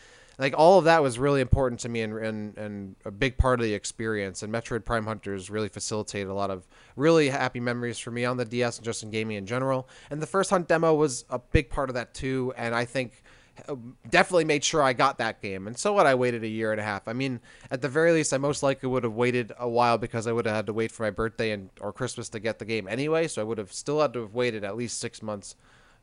[0.42, 3.60] like all of that was really important to me and, and and a big part
[3.60, 4.42] of the experience.
[4.42, 6.66] And metroid prime hunters really facilitated a lot of
[6.96, 9.88] really happy memories for me on the ds and just in gaming in general.
[10.10, 12.52] And the first hunt demo was a big part of that too.
[12.56, 13.22] And i think
[13.68, 13.76] uh,
[14.10, 15.68] definitely made sure i got that game.
[15.68, 17.06] And so what i waited a year and a half.
[17.06, 17.38] I mean
[17.70, 20.46] at the very least i most likely would have waited a while because i would
[20.46, 23.28] have had to wait for my birthday and or christmas to get the game anyway.
[23.28, 25.54] So i would have still had to have waited at least six months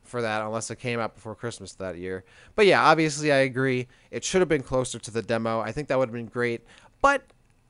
[0.02, 2.24] for that unless it came out before Christmas that year.
[2.54, 3.88] But yeah, obviously I agree.
[4.10, 5.60] It should have been closer to the demo.
[5.60, 6.62] I think that would have been great.
[7.00, 7.22] But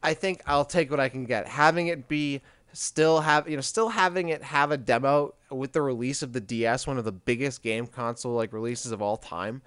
[0.03, 1.47] I think I'll take what I can get.
[1.47, 2.41] Having it be
[2.73, 6.41] still have you know still having it have a demo with the release of the
[6.41, 9.63] DS, one of the biggest game console like releases of all time,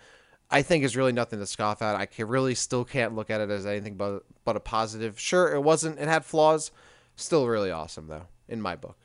[0.49, 1.95] I think is really nothing to scoff at.
[1.95, 5.19] I can really still can't look at it as anything but but a positive.
[5.19, 5.99] Sure, it wasn't.
[5.99, 6.71] It had flaws.
[7.15, 8.97] Still really awesome though, in my book.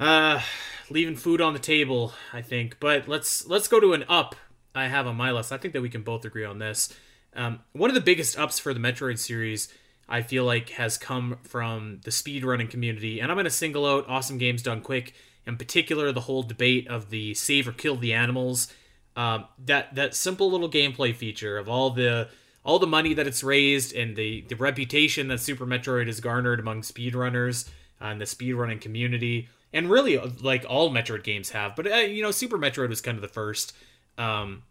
[0.00, 0.40] Uh,
[0.88, 2.78] leaving food on the table, I think.
[2.80, 4.34] But let's let's go to an up.
[4.74, 5.52] I have on my list.
[5.52, 6.92] I think that we can both agree on this.
[7.36, 9.68] Um, one of the biggest ups for the Metroid series,
[10.08, 14.08] I feel like, has come from the speedrunning community, and I'm going to single out
[14.08, 15.14] Awesome Games Done Quick,
[15.46, 18.72] in particular the whole debate of the save or kill the animals.
[19.16, 22.28] Um, that that simple little gameplay feature of all the
[22.64, 26.58] all the money that it's raised and the the reputation that Super Metroid has garnered
[26.58, 27.68] among speedrunners
[28.00, 32.30] and the speedrunning community and really like all Metroid games have, but uh, you know,
[32.30, 33.74] Super Metroid was kind of the first.
[34.18, 34.62] Um,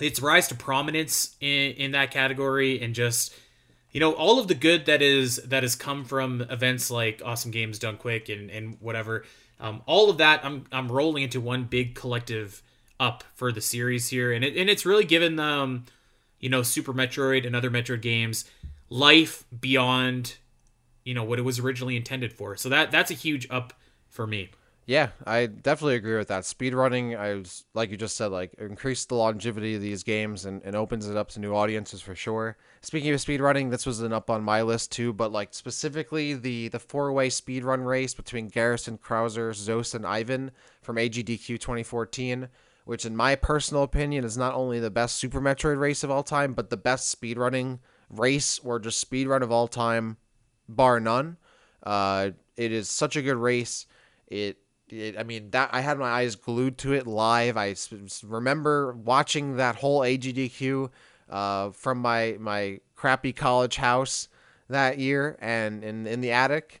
[0.00, 3.34] its rise to prominence in in that category, and just
[3.90, 7.50] you know all of the good that is that has come from events like Awesome
[7.50, 9.24] Games Done Quick and and whatever.
[9.60, 12.62] Um, all of that, I'm I'm rolling into one big collective
[12.98, 15.86] up for the series here, and it, and it's really given them,
[16.40, 18.44] you know, Super Metroid and other Metroid games
[18.90, 20.36] life beyond,
[21.04, 22.56] you know, what it was originally intended for.
[22.56, 23.72] So that that's a huge up
[24.12, 24.50] for me.
[24.84, 26.42] Yeah, I definitely agree with that.
[26.42, 30.60] Speedrunning, I was like you just said, like increased the longevity of these games and,
[30.64, 32.56] and opens it up to new audiences for sure.
[32.80, 36.66] Speaking of speedrunning, this was an up on my list too, but like specifically the
[36.68, 40.50] the four way speedrun race between Garrison, Krauser, Zos, and Ivan
[40.82, 42.48] from AGDQ 2014,
[42.84, 46.24] which in my personal opinion is not only the best Super Metroid race of all
[46.24, 47.78] time, but the best speedrunning
[48.10, 50.16] race or just speedrun of all time,
[50.68, 51.36] bar none.
[51.84, 53.86] Uh, it is such a good race.
[54.32, 54.56] It
[54.88, 57.56] it, I mean that I had my eyes glued to it live.
[57.56, 57.74] I
[58.24, 60.90] remember watching that whole AGDQ
[61.28, 64.28] uh, from my my crappy college house
[64.68, 66.80] that year and in in the attic.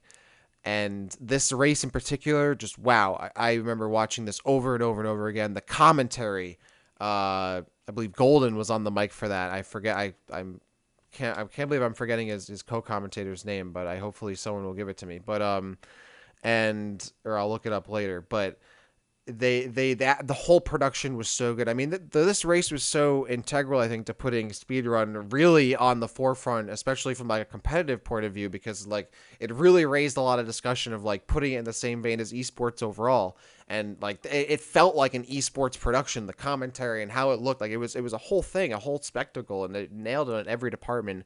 [0.64, 3.30] And this race in particular, just wow!
[3.36, 5.54] I, I remember watching this over and over and over again.
[5.54, 6.58] The commentary,
[7.00, 9.50] uh, I believe Golden was on the mic for that.
[9.50, 9.96] I forget.
[9.96, 10.60] I I'm
[11.10, 14.74] can't I can't believe I'm forgetting his, his co-commentator's name, but I hopefully someone will
[14.74, 15.18] give it to me.
[15.18, 15.78] But um,
[16.42, 18.20] and or I'll look it up later.
[18.20, 18.58] But
[19.26, 21.68] they they that the whole production was so good.
[21.68, 26.08] I mean, this race was so integral, I think, to putting speedrun really on the
[26.08, 30.22] forefront, especially from like a competitive point of view, because like it really raised a
[30.22, 33.36] lot of discussion of like putting it in the same vein as esports overall,
[33.68, 37.60] and like it, it felt like an esports production, the commentary and how it looked
[37.60, 40.34] like it was it was a whole thing, a whole spectacle, and it nailed it
[40.34, 41.24] in every department.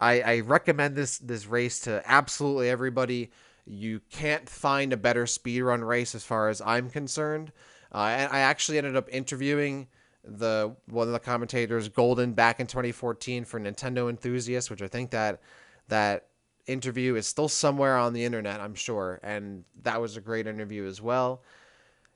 [0.00, 3.30] I, I recommend this this race to absolutely everybody.
[3.66, 7.52] You can't find a better speedrun race as far as I'm concerned.
[7.92, 9.88] Uh, and I actually ended up interviewing
[10.24, 15.10] the one of the commentators, Golden, back in 2014 for Nintendo Enthusiasts, which I think
[15.10, 15.40] that
[15.88, 16.26] that
[16.66, 20.86] interview is still somewhere on the internet, I'm sure, and that was a great interview
[20.86, 21.42] as well.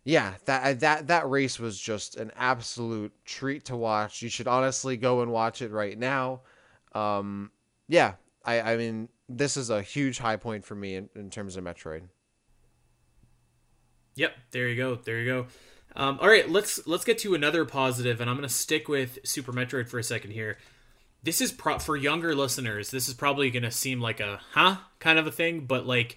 [0.04, 4.22] Yeah, that that that race was just an absolute treat to watch.
[4.22, 6.40] You should honestly go and watch it right now.
[6.94, 7.50] Um,
[7.86, 11.56] yeah, I I mean this is a huge high point for me in, in terms
[11.56, 12.02] of Metroid.
[14.16, 14.96] Yep, there you go.
[14.96, 15.46] There you go.
[15.96, 19.18] Um, all right, let's let's get to another positive, and I'm going to stick with
[19.24, 20.58] Super Metroid for a second here.
[21.22, 22.90] This is pro- for younger listeners.
[22.90, 26.16] This is probably going to seem like a huh kind of a thing, but like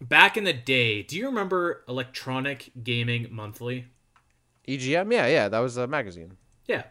[0.00, 3.86] back in the day, do you remember Electronic Gaming Monthly?
[4.66, 6.36] EGM, yeah, yeah, that was a magazine.
[6.66, 6.84] Yeah.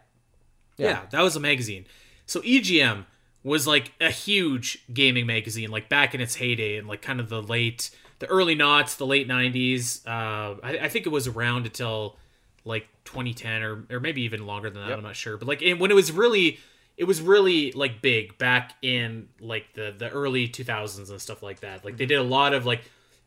[0.77, 1.85] yeah, yeah, that was a magazine.
[2.25, 3.05] So EGM
[3.47, 7.29] was like a huge gaming magazine, like back in its heyday, and like kind of
[7.29, 7.89] the late,
[8.19, 10.05] the early knots, the late '90s.
[10.05, 12.17] Uh, I, I, think it was around until
[12.65, 14.89] like 2010 or or maybe even longer than that.
[14.89, 14.97] Yep.
[14.97, 16.59] I'm not sure, but like when it was really,
[16.97, 21.61] it was really like big back in like the the early 2000s and stuff like
[21.61, 21.85] that.
[21.85, 22.81] Like they did a lot of like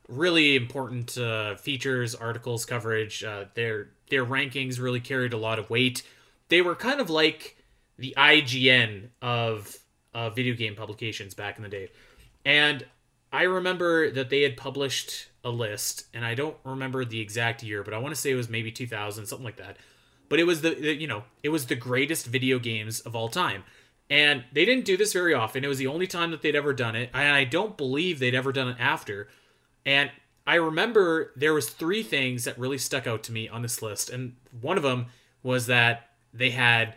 [0.06, 3.24] really important uh, features, articles, coverage.
[3.24, 6.02] Uh, their their rankings really carried a lot of weight.
[6.48, 7.56] They were kind of like
[7.96, 9.78] the IGN of
[10.14, 11.88] uh, video game publications back in the day.
[12.44, 12.84] And
[13.32, 17.82] I remember that they had published a list, and I don't remember the exact year,
[17.82, 19.76] but I want to say it was maybe 2000, something like that.
[20.28, 23.28] But it was the, the you know it was the greatest video games of all
[23.28, 23.64] time,
[24.08, 25.64] and they didn't do this very often.
[25.64, 28.34] It was the only time that they'd ever done it, and I don't believe they'd
[28.34, 29.28] ever done it after.
[29.84, 30.10] And
[30.46, 34.10] I remember there was three things that really stuck out to me on this list,
[34.10, 35.06] and one of them
[35.42, 36.94] was that they had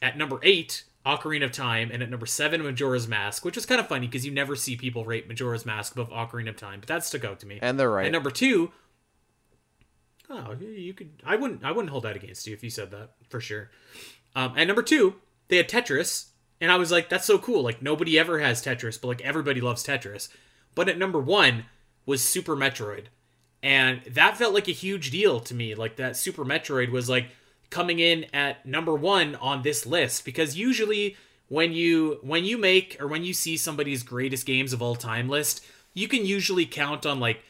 [0.00, 3.80] at number eight Ocarina of Time, and at number seven, Majora's Mask, which was kind
[3.80, 6.88] of funny because you never see people rate Majora's Mask above Ocarina of Time, but
[6.88, 7.58] that stuck out to me.
[7.62, 8.04] And they're right.
[8.04, 8.72] And number two,
[10.28, 13.12] oh, you could, I wouldn't, I wouldn't hold that against you if you said that
[13.30, 13.70] for sure.
[14.36, 15.14] Um, and number two,
[15.48, 16.26] they had Tetris,
[16.60, 17.62] and I was like, that's so cool.
[17.62, 20.28] Like nobody ever has Tetris, but like everybody loves Tetris.
[20.74, 21.64] But at number one
[22.04, 23.06] was Super Metroid,
[23.62, 25.74] and that felt like a huge deal to me.
[25.74, 27.28] Like that Super Metroid was like
[27.70, 31.16] coming in at number one on this list because usually
[31.48, 35.28] when you when you make or when you see somebody's greatest games of all time
[35.28, 35.64] list,
[35.94, 37.40] you can usually count on like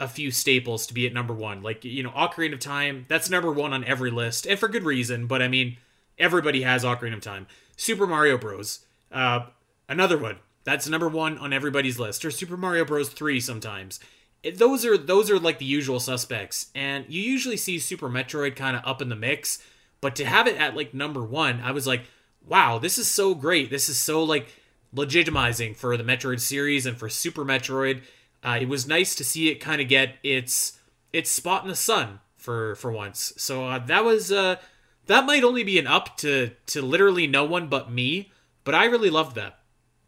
[0.00, 1.62] a few staples to be at number one.
[1.62, 4.84] Like you know, Ocarina of Time, that's number one on every list, and for good
[4.84, 5.26] reason.
[5.26, 5.76] But I mean,
[6.18, 7.46] everybody has Ocarina of Time.
[7.76, 8.80] Super Mario Bros.
[9.10, 9.46] Uh,
[9.88, 13.08] another one that's number one on everybody's list, or Super Mario Bros.
[13.08, 14.00] Three sometimes.
[14.56, 18.76] Those are those are like the usual suspects, and you usually see Super Metroid kind
[18.76, 19.62] of up in the mix.
[20.00, 22.02] But to have it at like number one, I was like,
[22.46, 23.70] wow, this is so great.
[23.70, 24.48] This is so like
[24.94, 28.02] legitimizing for the Metroid series and for Super Metroid.
[28.42, 30.78] Uh, it was nice to see it kind of get its
[31.12, 33.32] its spot in the sun for for once.
[33.36, 34.56] So uh, that was uh,
[35.06, 38.32] that might only be an up to to literally no one but me,
[38.64, 39.58] but I really loved that.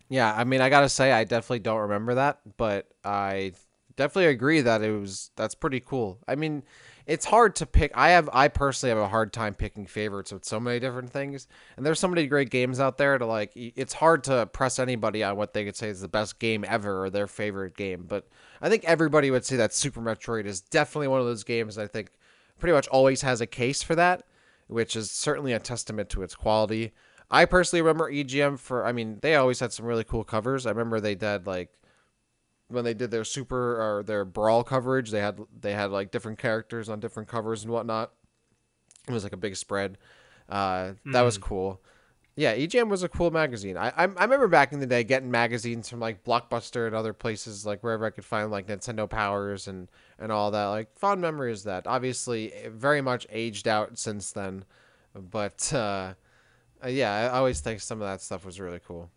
[0.09, 3.53] Yeah, I mean, I gotta say, I definitely don't remember that, but I
[4.01, 6.19] definitely agree that it was that's pretty cool.
[6.27, 6.63] I mean,
[7.07, 7.93] it's hard to pick.
[7.95, 11.47] I have I personally have a hard time picking favorites with so many different things,
[11.77, 13.53] and there's so many great games out there to like.
[13.55, 17.05] It's hard to press anybody on what they could say is the best game ever
[17.05, 18.27] or their favorite game, but
[18.63, 21.77] I think everybody would say that Super Metroid is definitely one of those games.
[21.77, 22.11] I think
[22.59, 24.23] pretty much always has a case for that,
[24.67, 26.93] which is certainly a testament to its quality.
[27.31, 28.87] I personally remember EGM for.
[28.87, 30.65] I mean, they always had some really cool covers.
[30.65, 31.71] I remember they did like
[32.71, 36.39] when they did their super or their brawl coverage, they had they had like different
[36.39, 38.13] characters on different covers and whatnot.
[39.09, 39.99] It was like a big spread.
[40.49, 41.25] Uh, that mm.
[41.25, 41.43] was hmm.
[41.43, 41.81] cool.
[42.37, 43.77] Yeah, EGM was a cool magazine.
[43.77, 47.13] I, I, I remember back in the day getting magazines from like Blockbuster and other
[47.13, 50.67] places like wherever I could find like Nintendo Powers and and all that.
[50.67, 51.87] Like fond memories that.
[51.87, 54.65] Obviously, very much aged out since then,
[55.15, 56.15] but uh,
[56.87, 59.11] yeah, I always think some of that stuff was really cool.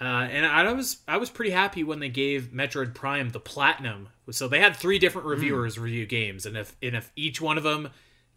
[0.00, 4.08] Uh, and I was I was pretty happy when they gave Metroid Prime the platinum.
[4.30, 5.32] So they had three different hmm.
[5.32, 5.82] reviewers mm.
[5.82, 7.90] review games, and if and if each one of them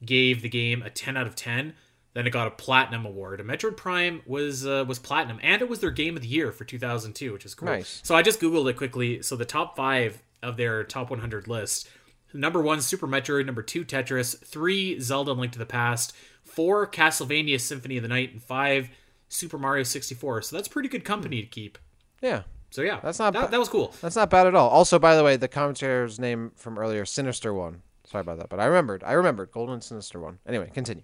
[0.04, 1.74] gave the game a ten out of ten,
[2.14, 3.40] then it got a platinum award.
[3.40, 6.52] And Metroid Prime was uh, was platinum, and it was their game of the year
[6.52, 7.68] for 2002, which is cool.
[7.68, 8.02] Nice.
[8.04, 9.22] So I just googled it quickly.
[9.22, 11.90] So the top five of their top 100 list:
[12.34, 17.60] number one, Super Metroid; number two, Tetris; three, Zelda: Link to the Past; four, Castlevania:
[17.60, 18.90] Symphony of the Night; and five.
[19.32, 20.42] Super Mario 64.
[20.44, 21.78] So that's pretty good company to keep.
[22.22, 22.44] Yeah.
[22.70, 23.94] So yeah, that's not that, ba- that was cool.
[24.02, 24.70] That's not bad at all.
[24.70, 27.82] Also, by the way, the commentator's name from earlier, Sinister One.
[28.06, 29.04] Sorry about that, but I remembered.
[29.06, 30.40] I remembered Golden Sinister One.
[30.46, 31.04] Anyway, continue.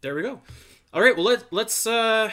[0.00, 0.40] There we go.
[0.94, 2.30] All right, well let let's uh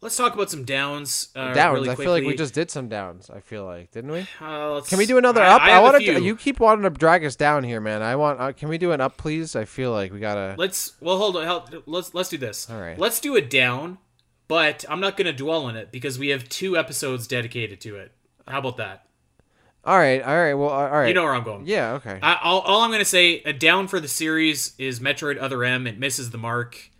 [0.00, 1.28] let's talk about some downs.
[1.34, 1.74] Uh, downs.
[1.74, 3.30] Really I feel like we just did some downs.
[3.30, 4.26] I feel like didn't we?
[4.40, 5.62] Uh, can we do another I, up?
[5.62, 6.22] I, I want to.
[6.22, 8.02] You keep wanting to drag us down here, man.
[8.02, 8.40] I want.
[8.40, 9.56] Uh, can we do an up, please?
[9.56, 10.54] I feel like we gotta.
[10.58, 10.96] Let's.
[11.00, 11.46] Well, hold on.
[11.46, 12.68] Hold, let's let's do this.
[12.70, 12.98] All right.
[12.98, 13.98] Let's do a down
[14.50, 17.94] but I'm not going to dwell on it because we have two episodes dedicated to
[17.94, 18.10] it.
[18.48, 19.06] How about that?
[19.84, 20.54] All right, all right.
[20.54, 21.06] Well, all right.
[21.06, 21.68] You know where I'm going.
[21.68, 22.18] Yeah, okay.
[22.20, 25.62] I, all, all I'm going to say, a down for the series is Metroid Other
[25.62, 25.86] M.
[25.86, 26.90] It misses the mark,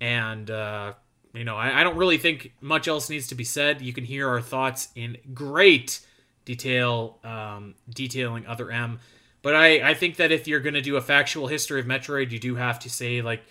[0.00, 0.94] and uh,
[1.32, 3.82] you know, I, I don't really think much else needs to be said.
[3.82, 6.00] You can hear our thoughts in great
[6.44, 9.00] detail, um, detailing Other M.
[9.42, 12.30] But I, I think that if you're going to do a factual history of Metroid,
[12.30, 13.42] you do have to say like,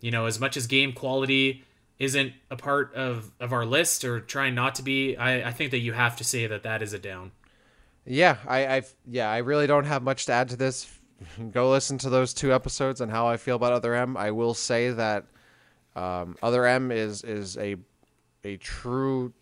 [0.00, 1.64] you know, as much as game quality
[1.98, 5.70] isn't a part of of our list or trying not to be, I, I think
[5.70, 7.32] that you have to say that that is a down.
[8.04, 10.90] Yeah, I, I yeah, I really don't have much to add to this.
[11.50, 14.16] Go listen to those two episodes on how I feel about Other M.
[14.16, 15.24] I will say that
[15.96, 17.76] um, Other M is is a
[18.44, 19.32] a true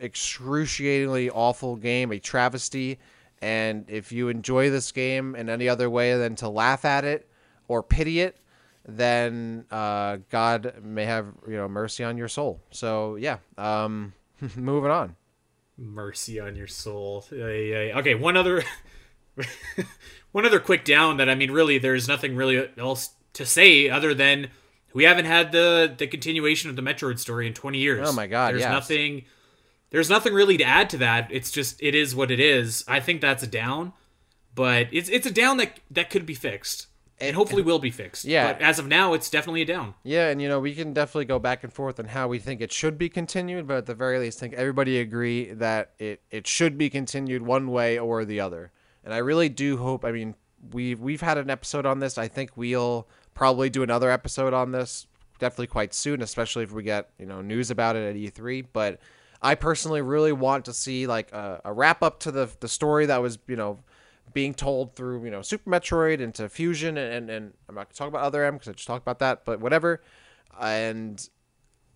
[0.00, 2.98] excruciatingly awful game, a travesty.
[3.42, 7.28] And if you enjoy this game in any other way than to laugh at it
[7.68, 8.38] or pity it,
[8.86, 12.60] then uh, God may have you know mercy on your soul.
[12.70, 14.14] So yeah, um,
[14.56, 15.16] moving on.
[15.76, 17.24] Mercy on your soul.
[17.32, 18.62] Okay, one other,
[20.32, 21.16] one other quick down.
[21.16, 24.48] That I mean, really, there's nothing really else to say other than
[24.94, 28.08] we haven't had the the continuation of the Metroid story in 20 years.
[28.08, 28.52] Oh my God!
[28.52, 28.72] There's yes.
[28.72, 29.24] nothing.
[29.90, 31.28] There's nothing really to add to that.
[31.30, 32.84] It's just it is what it is.
[32.88, 33.92] I think that's a down,
[34.54, 36.86] but it's it's a down that that could be fixed
[37.20, 38.24] and hopefully will be fixed.
[38.24, 38.52] Yeah.
[38.52, 39.94] But as of now, it's definitely a down.
[40.02, 42.60] Yeah, and you know we can definitely go back and forth on how we think
[42.60, 46.22] it should be continued, but at the very least, I think everybody agree that it
[46.30, 48.72] it should be continued one way or the other.
[49.04, 50.04] And I really do hope.
[50.04, 50.34] I mean,
[50.72, 52.18] we've we've had an episode on this.
[52.18, 55.06] I think we'll probably do another episode on this
[55.38, 58.66] definitely quite soon, especially if we get you know news about it at E3.
[58.72, 59.00] But
[59.42, 63.06] I personally really want to see like a, a wrap up to the the story
[63.06, 63.78] that was you know
[64.32, 67.94] being told through you know Super Metroid into Fusion and and, and I'm not gonna
[67.94, 70.02] talk about Other M because I just talked about that, but whatever,
[70.60, 71.28] and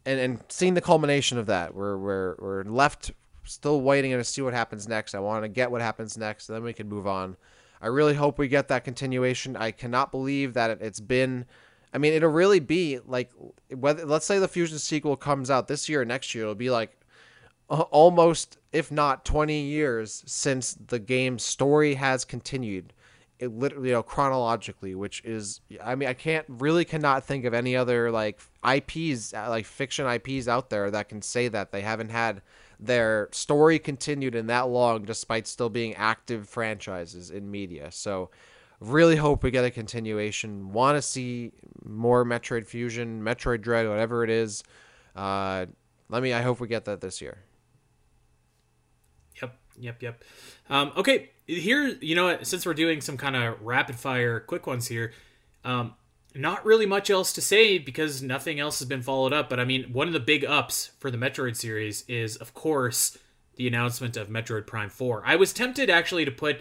[0.05, 3.12] and and seeing the culmination of that, we're we're we're left
[3.45, 5.14] still waiting to see what happens next.
[5.14, 7.36] I want to get what happens next, and then we can move on.
[7.81, 9.57] I really hope we get that continuation.
[9.57, 11.47] I cannot believe that it's been.
[11.93, 13.31] I mean, it'll really be like
[13.70, 16.70] whether let's say the Fusion sequel comes out this year or next year, it'll be
[16.70, 16.99] like
[17.68, 22.93] almost, if not 20 years since the game's story has continued.
[23.39, 27.55] It literally, you know, chronologically, which is, I mean, I can't really cannot think of
[27.55, 31.83] any other like IPs, uh, like fiction IPs out there that can say that they
[31.83, 32.43] haven't had
[32.81, 37.91] their story continued in that long despite still being active franchises in media.
[37.91, 38.31] So,
[38.81, 40.72] really hope we get a continuation.
[40.72, 41.53] Want to see
[41.85, 44.62] more Metroid Fusion, Metroid Dread, whatever it is.
[45.16, 45.66] Uh,
[46.09, 46.33] let me.
[46.33, 47.39] I hope we get that this year.
[49.41, 50.24] Yep, yep, yep.
[50.70, 54.87] Um, okay, here, you know, since we're doing some kind of rapid fire, quick ones
[54.87, 55.12] here,
[55.64, 55.95] um,
[56.39, 59.51] not really much else to say because nothing else has been followed up.
[59.51, 63.18] But I mean, one of the big ups for the Metroid series is, of course,
[63.57, 65.24] the announcement of Metroid Prime 4.
[65.26, 66.61] I was tempted actually to put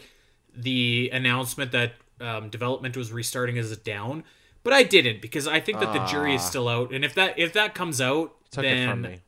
[0.55, 4.23] the announcement that um, development was restarting as a down,
[4.63, 6.91] but I didn't because I think that the jury is still out.
[6.91, 9.21] And if that if that comes out, Took then me.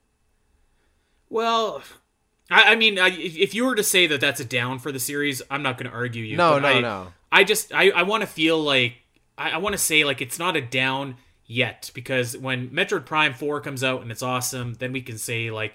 [1.30, 1.84] well,
[2.50, 5.00] I, I mean, I, if you were to say that that's a down for the
[5.00, 6.38] series, I'm not going to argue you.
[6.38, 7.14] No, no, I, no.
[7.32, 8.96] I just I, I want to feel like
[9.40, 11.16] I, I want to say like it's not a down
[11.46, 15.50] yet because when Metroid Prime Four comes out and it's awesome, then we can say
[15.50, 15.74] like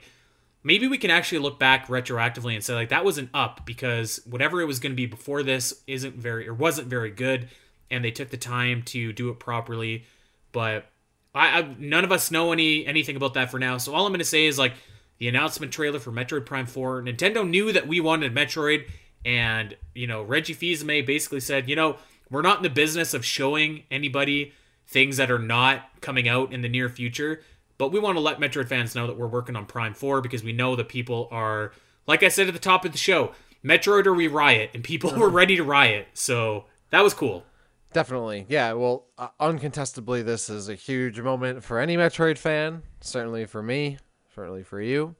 [0.62, 4.20] maybe we can actually look back retroactively and say like that was an up because
[4.28, 7.48] whatever it was going to be before this isn't very or wasn't very good,
[7.90, 10.04] and they took the time to do it properly.
[10.52, 10.86] But
[11.34, 13.78] I, I none of us know any anything about that for now.
[13.78, 14.74] So all I'm going to say is like
[15.18, 17.02] the announcement trailer for Metroid Prime 4.
[17.02, 18.88] Nintendo knew that we wanted Metroid,
[19.24, 21.96] and you know Reggie Fils-Aimé basically said, you know,
[22.30, 24.52] we're not in the business of showing anybody
[24.86, 27.42] things that are not coming out in the near future,
[27.78, 30.44] but we want to let Metroid fans know that we're working on Prime 4 because
[30.44, 31.72] we know that people are,
[32.06, 33.32] like I said at the top of the show,
[33.64, 36.08] Metroid or we riot, and people were ready to riot.
[36.14, 37.44] So that was cool.
[37.92, 38.46] Definitely.
[38.48, 42.82] Yeah, well, uh, uncontestably, this is a huge moment for any Metroid fan.
[43.00, 43.98] Certainly for me,
[44.34, 45.14] certainly for you.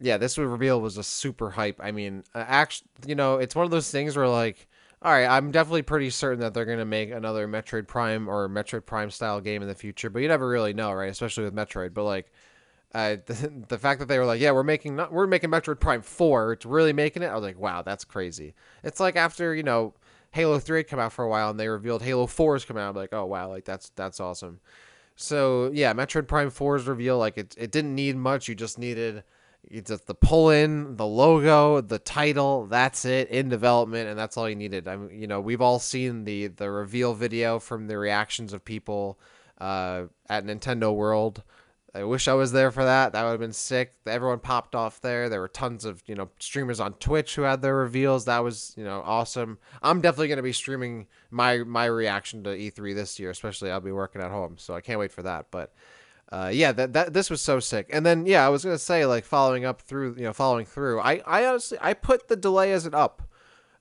[0.00, 1.78] Yeah, this reveal was a super hype.
[1.80, 4.66] I mean, uh, actually, you know, it's one of those things where, like,
[5.02, 8.48] all right, I'm definitely pretty certain that they're going to make another Metroid Prime or
[8.48, 11.10] Metroid Prime style game in the future, but you never really know, right?
[11.10, 11.94] Especially with Metroid.
[11.94, 12.30] But, like,
[12.94, 15.80] uh, the, the fact that they were like, yeah, we're making not, we're making Metroid
[15.80, 16.52] Prime Four.
[16.52, 17.26] It's really making it.
[17.26, 18.54] I was like, wow, that's crazy.
[18.82, 19.94] It's like after you know
[20.32, 22.82] Halo Three had come out for a while and they revealed Halo Four is coming
[22.82, 22.90] out.
[22.90, 24.60] I'm like, oh wow, like that's that's awesome.
[25.16, 28.48] So yeah, Metroid Prime 4's reveal, like it, it didn't need much.
[28.48, 29.22] You just needed
[29.70, 32.66] you just the pull in, the logo, the title.
[32.66, 34.88] That's it in development, and that's all you needed.
[34.88, 38.64] I mean, you know, we've all seen the the reveal video from the reactions of
[38.64, 39.18] people
[39.60, 41.44] uh, at Nintendo World.
[41.94, 43.12] I wish I was there for that.
[43.12, 43.94] That would have been sick.
[44.06, 45.28] Everyone popped off there.
[45.28, 48.24] There were tons of you know streamers on Twitch who had their reveals.
[48.24, 49.58] That was you know awesome.
[49.82, 53.80] I'm definitely going to be streaming my my reaction to E3 this year, especially I'll
[53.80, 55.46] be working at home, so I can't wait for that.
[55.52, 55.72] But
[56.32, 57.88] uh, yeah, that, that this was so sick.
[57.92, 61.00] And then yeah, I was gonna say like following up through you know following through.
[61.00, 63.22] I I honestly I put the delay as an up.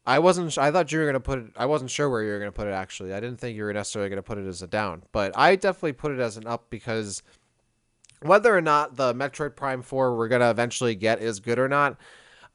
[0.05, 0.57] I wasn't.
[0.57, 1.45] I thought you were gonna put it.
[1.55, 2.71] I wasn't sure where you were gonna put it.
[2.71, 5.03] Actually, I didn't think you were necessarily gonna put it as a down.
[5.11, 7.21] But I definitely put it as an up because
[8.21, 11.97] whether or not the Metroid Prime 4 we're to eventually get is good or not,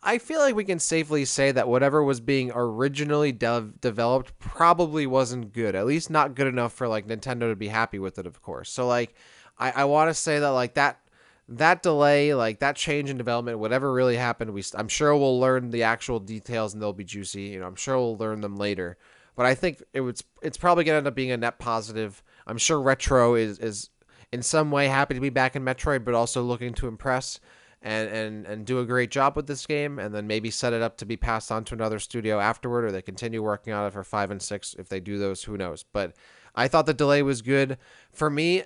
[0.03, 5.07] I feel like we can safely say that whatever was being originally dev- developed probably
[5.07, 5.75] wasn't good.
[5.75, 8.71] At least not good enough for like Nintendo to be happy with it, of course.
[8.71, 9.15] So like
[9.59, 11.01] I, I want to say that like that
[11.49, 15.71] that delay, like that change in development, whatever really happened, we I'm sure we'll learn
[15.71, 17.43] the actual details and they'll be juicy.
[17.43, 18.97] You know, I'm sure we'll learn them later.
[19.37, 22.23] But I think it was it's probably gonna end up being a net positive.
[22.47, 23.91] I'm sure Retro is is
[24.33, 27.39] in some way happy to be back in Metroid, but also looking to impress
[27.83, 30.81] and, and, and do a great job with this game, and then maybe set it
[30.81, 33.93] up to be passed on to another studio afterward, or they continue working on it
[33.93, 34.75] for five and six.
[34.79, 35.85] If they do those, who knows?
[35.93, 36.15] But
[36.55, 37.77] I thought the delay was good
[38.11, 38.65] for me.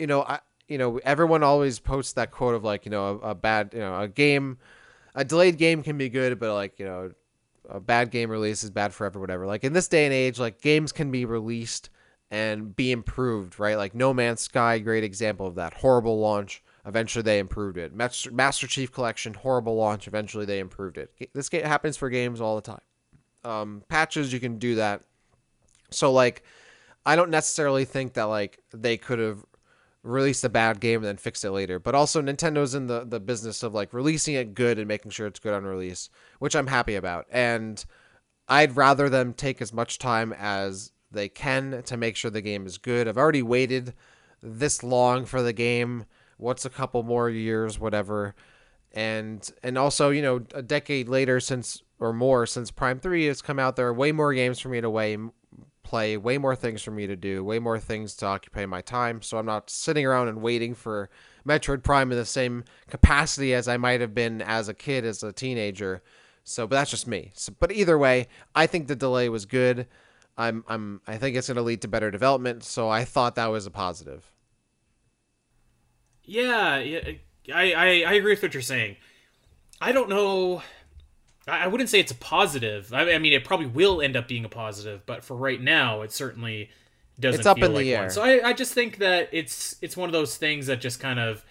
[0.00, 3.30] You know, I you know everyone always posts that quote of like you know a,
[3.30, 4.58] a bad you know a game,
[5.14, 7.12] a delayed game can be good, but like you know
[7.68, 9.46] a bad game release is bad forever, whatever.
[9.46, 11.90] Like in this day and age, like games can be released
[12.30, 13.76] and be improved, right?
[13.76, 15.74] Like No Man's Sky, great example of that.
[15.74, 16.62] Horrible launch.
[16.86, 17.94] Eventually, they improved it.
[17.94, 20.08] Master, Master Chief Collection, horrible launch.
[20.08, 21.12] Eventually, they improved it.
[21.34, 22.80] This game happens for games all the time.
[23.44, 25.02] Um, patches, you can do that.
[25.90, 26.42] So, like,
[27.04, 29.44] I don't necessarily think that like they could have
[30.02, 31.78] released a bad game and then fixed it later.
[31.78, 35.26] But also, Nintendo's in the the business of like releasing it good and making sure
[35.26, 37.26] it's good on release, which I'm happy about.
[37.30, 37.84] And
[38.48, 42.66] I'd rather them take as much time as they can to make sure the game
[42.66, 43.08] is good.
[43.08, 43.94] I've already waited
[44.42, 46.04] this long for the game.
[46.38, 48.34] What's a couple more years, whatever.
[48.92, 53.42] and and also you know a decade later since or more since Prime Three has
[53.42, 55.16] come out, there are way more games for me to way
[55.90, 59.20] play, way more things for me to do, way more things to occupy my time.
[59.22, 61.10] So I'm not sitting around and waiting for
[61.44, 65.24] Metroid Prime in the same capacity as I might have been as a kid, as
[65.24, 66.00] a teenager.
[66.44, 67.32] So, but that's just me.
[67.34, 69.88] So, but either way, I think the delay was good.
[70.38, 72.62] I'm, I'm, I think it's going to lead to better development.
[72.62, 74.30] So I thought that was a positive.
[76.24, 77.00] Yeah, yeah,
[77.52, 78.94] I, I, I agree with what you're saying.
[79.80, 80.62] I don't know.
[81.50, 82.92] I wouldn't say it's a positive.
[82.92, 86.12] I mean, it probably will end up being a positive, but for right now, it
[86.12, 86.70] certainly
[87.18, 87.40] doesn't.
[87.40, 88.04] It's up feel in like the one.
[88.04, 88.10] air.
[88.10, 91.18] So I, I just think that it's it's one of those things that just kind
[91.18, 91.44] of,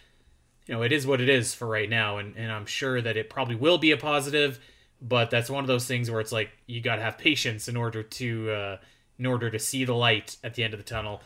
[0.65, 3.17] you know, it is what it is for right now, and and I'm sure that
[3.17, 4.59] it probably will be a positive,
[5.01, 7.77] but that's one of those things where it's like you got to have patience in
[7.77, 8.77] order to uh,
[9.17, 11.21] in order to see the light at the end of the tunnel.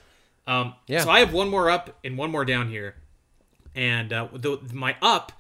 [0.46, 1.02] Um, Yeah.
[1.02, 2.96] So I have one more up and one more down here,
[3.76, 5.32] and uh, the, my up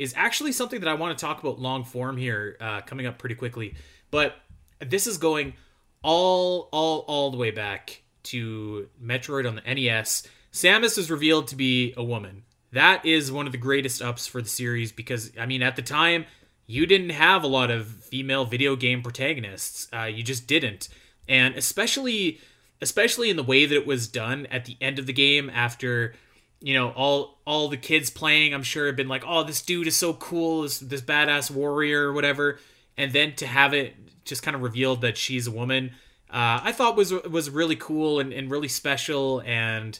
[0.00, 3.18] is actually something that I want to talk about long form here, uh, coming up
[3.18, 3.74] pretty quickly.
[4.10, 4.34] But
[4.80, 5.52] this is going
[6.02, 10.26] all all all the way back to Metroid on the NES.
[10.54, 12.44] Samus is revealed to be a woman.
[12.72, 15.82] That is one of the greatest ups for the series because I mean at the
[15.82, 16.24] time
[16.66, 19.86] you didn't have a lot of female video game protagonists.
[19.92, 20.88] Uh, you just didn't,
[21.28, 22.40] and especially
[22.80, 26.14] especially in the way that it was done at the end of the game after
[26.60, 29.86] you know all all the kids playing i'm sure have been like oh this dude
[29.86, 32.58] is so cool this this badass warrior or whatever.
[32.96, 33.94] And then to have it
[34.26, 35.92] just kind of revealed that she's a woman
[36.28, 39.98] uh, i thought was was really cool and, and really special and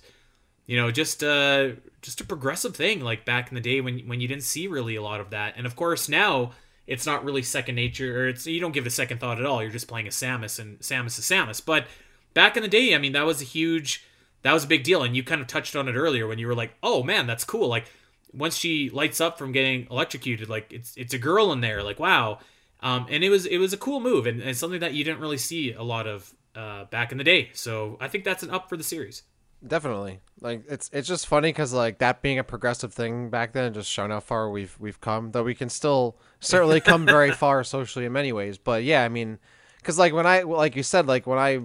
[0.66, 1.70] you know just uh
[2.02, 4.96] just a progressive thing like back in the day when when you didn't see really
[4.96, 5.54] a lot of that.
[5.56, 6.52] And of course now
[6.86, 9.46] it's not really second nature or it's you don't give it a second thought at
[9.46, 9.62] all.
[9.62, 11.64] You're just playing a samus and samus is samus.
[11.64, 11.86] But
[12.34, 14.04] back in the day i mean that was a huge
[14.42, 16.46] that was a big deal and you kind of touched on it earlier when you
[16.46, 17.86] were like oh man that's cool like
[18.32, 21.98] once she lights up from getting electrocuted like it's it's a girl in there like
[21.98, 22.38] wow
[22.82, 25.20] um, and it was it was a cool move and, and something that you didn't
[25.20, 28.50] really see a lot of uh, back in the day so i think that's an
[28.50, 29.22] up for the series
[29.66, 30.20] Definitely.
[30.40, 33.90] Like it's it's just funny because like that being a progressive thing back then, just
[33.90, 35.32] showing how far we've we've come.
[35.32, 38.56] Though we can still certainly come very far socially in many ways.
[38.56, 39.38] But yeah, I mean,
[39.76, 41.60] because like when I like you said, like when I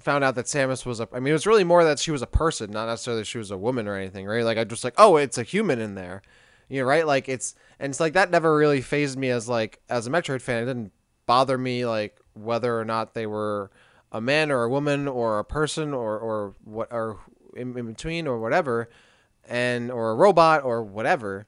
[0.00, 2.22] found out that Samus was a, I mean, it was really more that she was
[2.22, 4.44] a person, not necessarily she was a woman or anything, right?
[4.44, 6.22] Like I just like, oh, it's a human in there,
[6.68, 7.06] you know, right?
[7.06, 10.42] Like it's and it's like that never really phased me as like as a Metroid
[10.42, 10.62] fan.
[10.62, 10.92] It didn't
[11.26, 13.70] bother me like whether or not they were
[14.12, 17.18] a man or a woman or a person or or what or
[17.54, 18.88] in, in between or whatever
[19.46, 21.46] and or a robot or whatever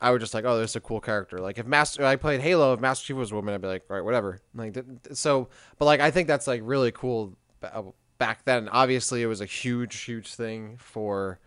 [0.00, 2.40] i would just like oh this is a cool character like if master i played
[2.40, 4.76] halo if master chief was a woman i'd be like all right whatever like
[5.12, 7.36] so but like i think that's like really cool
[8.18, 11.38] back then obviously it was a huge huge thing for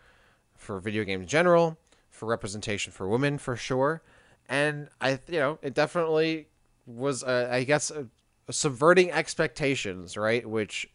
[0.55, 1.78] for video games in general
[2.09, 4.01] for representation for women for sure.
[4.47, 6.47] And i you know it definitely
[6.86, 8.03] was uh, i guess uh
[8.49, 10.45] subverting expectations right?
[10.45, 10.89] Which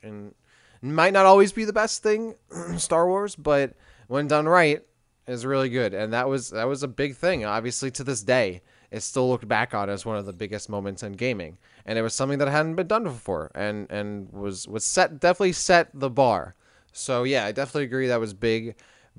[0.82, 2.34] might not always be the best thing
[2.76, 3.74] star wars but
[4.08, 4.82] when done right
[5.26, 5.92] is really good.
[5.92, 7.44] And that was that was a big thing.
[7.44, 11.02] Obviously to this day it's still looked back on as one of the biggest moments
[11.02, 14.84] in gaming and it was something that hadn't been done before and and was was
[14.84, 16.54] set definitely set the bar
[16.92, 18.74] so yeah i definitely agree that was big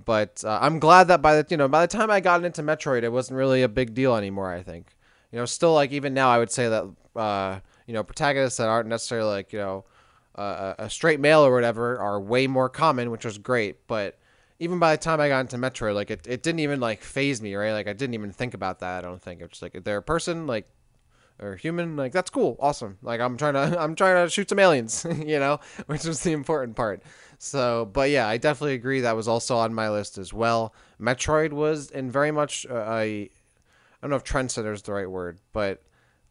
[0.05, 2.61] but uh, i'm glad that by the you know by the time i got into
[2.61, 4.95] metroid it wasn't really a big deal anymore i think
[5.31, 6.83] you know still like even now i would say that
[7.15, 9.85] uh you know protagonists that aren't necessarily like you know
[10.35, 14.19] uh, a straight male or whatever are way more common which was great but
[14.59, 17.41] even by the time I got into Metroid, like it, it didn't even like phase
[17.41, 17.73] me, right?
[17.73, 19.05] Like I didn't even think about that.
[19.05, 20.67] I don't think it's just like they're a person, like
[21.39, 22.97] or human, like that's cool, awesome.
[23.01, 26.31] Like I'm trying to I'm trying to shoot some aliens, you know, which was the
[26.31, 27.03] important part.
[27.39, 30.73] So, but yeah, I definitely agree that was also on my list as well.
[30.99, 33.29] Metroid was in very much uh, a I
[34.01, 35.83] don't know if trendsetter is the right word, but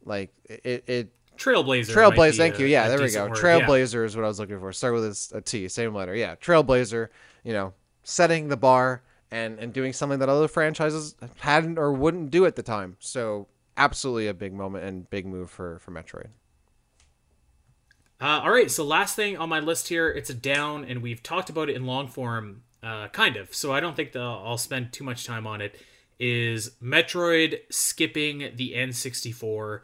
[0.04, 1.92] like it it Trailblazer.
[1.92, 2.66] Trailblazer, thank a- you.
[2.66, 3.26] Yeah, there we go.
[3.26, 4.72] word, Trailblazer is what I was looking for.
[4.72, 6.14] Start with a, a T, same letter.
[6.14, 7.08] Yeah, Trailblazer.
[7.44, 12.30] You know, setting the bar and and doing something that other franchises hadn't or wouldn't
[12.30, 12.96] do at the time.
[13.00, 16.28] So absolutely a big moment and big move for for Metroid.
[18.20, 21.22] Uh, all right, so last thing on my list here, it's a down, and we've
[21.22, 23.54] talked about it in long form, uh, kind of.
[23.54, 25.78] So I don't think that I'll spend too much time on it.
[26.18, 29.80] Is Metroid skipping the N64?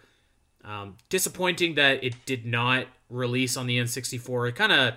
[0.64, 4.48] Um, disappointing that it did not release on the N64.
[4.48, 4.94] It kind of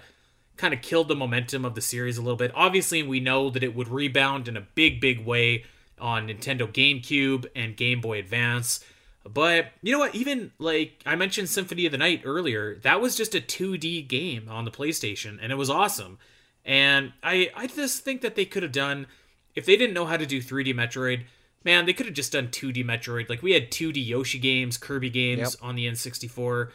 [0.55, 2.51] kind of killed the momentum of the series a little bit.
[2.55, 5.65] Obviously, we know that it would rebound in a big, big way
[5.99, 8.83] on Nintendo GameCube and Game Boy Advance.
[9.27, 10.13] But you know what?
[10.13, 14.47] Even like I mentioned Symphony of the Night earlier, that was just a 2D game
[14.49, 16.19] on the PlayStation, and it was awesome.
[16.63, 19.07] And I I just think that they could have done
[19.55, 21.23] if they didn't know how to do 3D Metroid,
[21.63, 23.29] man, they could have just done 2D Metroid.
[23.29, 25.49] Like we had 2D Yoshi games, Kirby games Yep.
[25.61, 26.69] on the N64.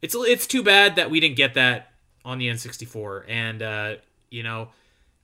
[0.00, 1.92] It's it's too bad that we didn't get that
[2.24, 3.24] on the N64.
[3.28, 3.94] And uh,
[4.30, 4.68] you know,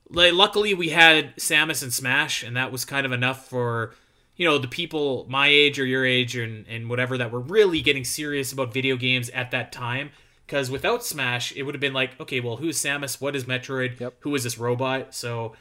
[0.09, 3.93] like luckily we had Samus and Smash, and that was kind of enough for
[4.35, 7.81] you know the people my age or your age and and whatever that were really
[7.81, 10.11] getting serious about video games at that time.
[10.45, 13.19] Because without Smash, it would have been like, okay, well, who's Samus?
[13.19, 13.99] What is Metroid?
[13.99, 14.13] Yep.
[14.21, 15.13] Who is this robot?
[15.13, 15.53] So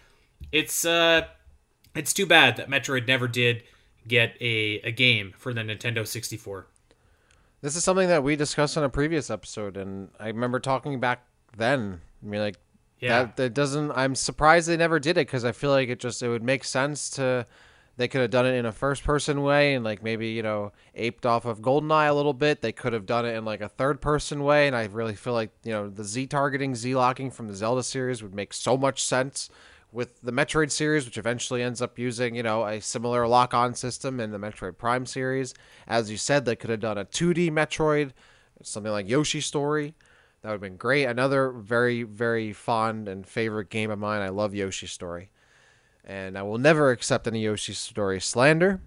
[0.53, 1.23] it's uh
[1.95, 3.65] it's too bad that Metroid never did
[4.07, 6.67] get a, a game for the Nintendo 64.
[7.63, 11.25] This is something that we discussed on a previous episode, and I remember talking back
[11.57, 12.01] then.
[12.23, 12.59] I mean, like
[13.01, 13.25] Yeah.
[13.25, 13.93] that, that doesn't.
[13.93, 16.65] I'm surprised they never did it because I feel like it just it would make
[16.65, 17.47] sense to.
[17.99, 20.73] They could have done it in a first person way and like maybe you know
[20.95, 22.61] aped off of Goldeneye a little bit.
[22.61, 25.33] They could have done it in like a third person way, and I really feel
[25.33, 28.77] like you know the Z targeting, Z locking from the Zelda series would make so
[28.77, 29.49] much sense
[29.93, 33.75] with the Metroid series, which eventually ends up using, you know, a similar lock on
[33.75, 35.55] system in the Metroid Prime series.
[35.87, 38.13] As you said, they could have done a 2D Metroid,
[38.63, 39.95] something like Yoshi Story.
[40.47, 41.07] That would have been great.
[41.07, 44.23] Another very, very fond and favorite game of mine.
[44.23, 45.29] I love Yoshi's Story.
[46.05, 48.81] And I will never accept any Yoshi's Story slander.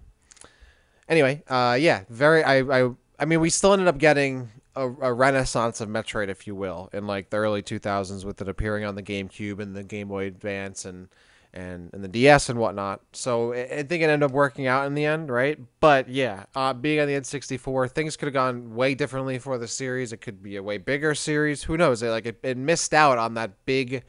[1.06, 2.42] Anyway, uh, yeah, very.
[2.42, 6.46] I, I, I mean, we still ended up getting a, a renaissance of Metroid, if
[6.46, 9.84] you will, in like the early 2000s, with it appearing on the GameCube and the
[9.84, 11.08] Game Boy Advance and
[11.52, 13.00] and and the DS and whatnot.
[13.12, 15.58] So I I think it ended up working out in the end, right?
[15.80, 19.68] But yeah, uh, being on the N64, things could have gone way differently for the
[19.68, 20.12] series.
[20.12, 21.64] It could be a way bigger series.
[21.64, 22.02] Who knows?
[22.02, 24.04] It, like it, it missed out on that big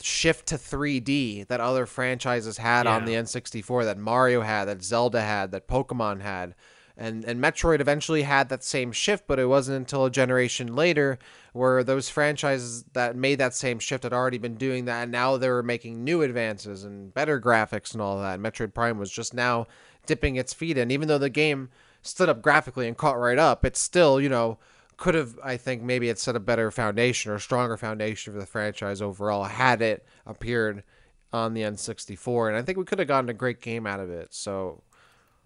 [0.00, 5.20] shift to 3D that other franchises had on the N64 that Mario had, that Zelda
[5.20, 6.54] had, that Pokemon had.
[6.96, 11.18] And and Metroid eventually had that same shift, but it wasn't until a generation later
[11.52, 15.36] where those franchises that made that same shift had already been doing that and now
[15.36, 18.38] they were making new advances and better graphics and all that.
[18.38, 19.66] Metroid Prime was just now
[20.06, 21.68] dipping its feet in even though the game
[22.02, 24.58] stood up graphically and caught right up, it still, you know,
[24.96, 28.46] could have I think maybe it set a better foundation or stronger foundation for the
[28.46, 30.84] franchise overall had it appeared
[31.32, 34.10] on the N64 and I think we could have gotten a great game out of
[34.10, 34.32] it.
[34.32, 34.84] So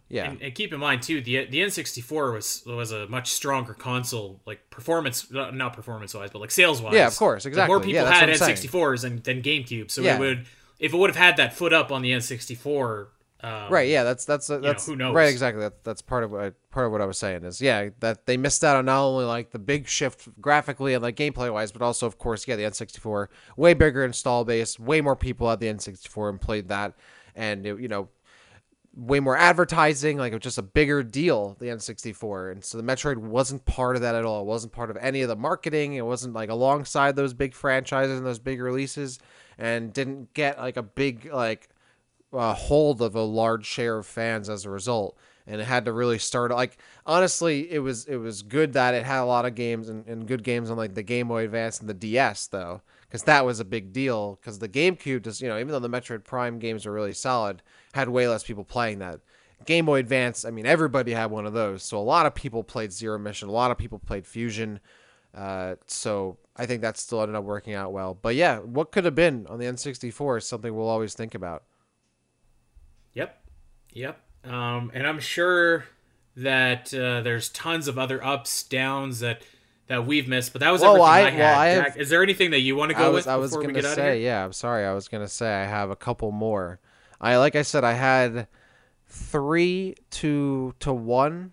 [0.09, 0.31] yeah.
[0.31, 4.41] And, and keep in mind too, the the N64 was was a much stronger console,
[4.47, 6.95] like performance, uh, not performance wise, but like sales wise.
[6.95, 7.69] Yeah, of course, exactly.
[7.69, 8.57] more people Yeah, had what I'm saying.
[8.57, 10.17] N64s than, than GameCube, so Yeah.
[10.17, 10.47] it would
[10.79, 13.09] if it would have had that foot up on the N64.
[13.41, 15.15] Um, Right, yeah, that's that's that's who knows?
[15.15, 15.63] right exactly.
[15.63, 18.27] That, that's part of what I, part of what I was saying is yeah that
[18.27, 21.71] they missed out on not only like the big shift graphically and like gameplay wise,
[21.71, 25.61] but also of course yeah the N64 way bigger install base, way more people had
[25.61, 26.95] the N64 and played that,
[27.37, 28.09] and it, you know
[28.99, 32.53] way more advertising, like it was just a bigger deal, the N64.
[32.53, 34.41] And so the Metroid wasn't part of that at all.
[34.41, 35.95] It wasn't part of any of the marketing.
[35.95, 39.21] It wasn't like alongside those big franchises and those big releases
[39.57, 41.69] and didn't get like a big like
[42.33, 45.17] uh, hold of a large share of fans as a result.
[45.47, 46.77] And it had to really start like
[47.07, 50.27] honestly, it was it was good that it had a lot of games and, and
[50.27, 53.61] good games on like the Game Boy Advance and the DS though, because that was
[53.61, 54.39] a big deal.
[54.41, 57.63] Because the GameCube just you know even though the Metroid Prime games are really solid,
[57.95, 59.21] had way less people playing that.
[59.67, 62.63] Game Boy Advance, I mean everybody had one of those, so a lot of people
[62.63, 64.81] played Zero Mission, a lot of people played Fusion.
[65.35, 68.15] Uh, so I think that still ended up working out well.
[68.15, 71.65] But yeah, what could have been on the N64 is something we'll always think about.
[73.15, 73.41] Yep.
[73.93, 74.21] Yep.
[74.45, 75.85] Um, and I'm sure
[76.37, 79.43] that uh, there's tons of other ups, downs that
[79.89, 81.39] that we've missed, but that was Well, everything I- I, had.
[81.39, 83.37] well, I Jack, is there anything that you want to go I was with I
[83.37, 84.45] was out of say yeah.
[84.45, 84.85] I'm sorry.
[84.87, 86.79] I was gonna say I have a couple more.
[87.21, 88.47] I like I said I had
[89.07, 91.53] three to to one.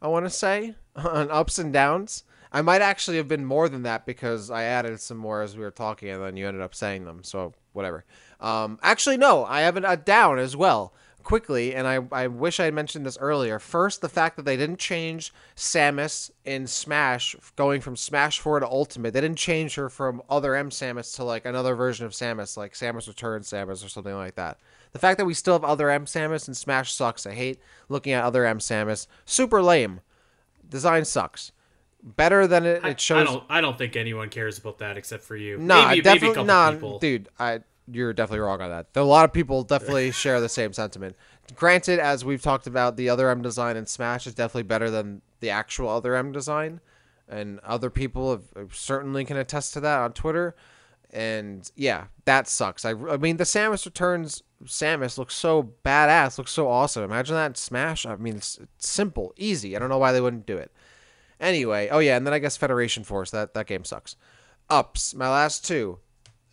[0.00, 2.24] I want to say on ups and downs.
[2.54, 5.62] I might actually have been more than that because I added some more as we
[5.62, 7.22] were talking, and then you ended up saying them.
[7.24, 8.04] So whatever.
[8.40, 10.92] Um, actually, no, I have a down as well.
[11.22, 13.58] Quickly, and I, I wish I had mentioned this earlier.
[13.58, 18.66] First, the fact that they didn't change Samus in Smash, going from Smash 4 to
[18.66, 19.12] Ultimate.
[19.12, 22.74] They didn't change her from other M Samus to like another version of Samus, like
[22.74, 24.58] Samus Return Samus or something like that.
[24.92, 27.26] The fact that we still have other M Samus in Smash sucks.
[27.26, 29.06] I hate looking at other M Samus.
[29.24, 30.00] Super lame.
[30.68, 31.52] Design sucks.
[32.02, 33.20] Better than it, I, it shows.
[33.20, 33.44] I don't.
[33.48, 35.56] I don't think anyone cares about that except for you.
[35.56, 37.28] Nah, maybe, maybe definitely couple nah, dude.
[37.38, 37.60] I
[37.90, 38.86] you're definitely wrong on that.
[38.94, 41.16] A lot of people definitely share the same sentiment.
[41.54, 45.22] Granted, as we've talked about, the other M design in Smash is definitely better than
[45.40, 46.80] the actual other M design,
[47.28, 50.54] and other people have, have certainly can attest to that on Twitter.
[51.10, 52.84] And yeah, that sucks.
[52.84, 57.02] I, I mean, the Samus Returns Samus looks so badass, looks so awesome.
[57.02, 58.06] Imagine that Smash.
[58.06, 59.76] I mean, it's, it's simple, easy.
[59.76, 60.72] I don't know why they wouldn't do it.
[61.40, 63.30] Anyway, oh yeah, and then I guess Federation Force.
[63.30, 64.16] That that game sucks.
[64.70, 65.14] Ups.
[65.14, 65.98] My last two.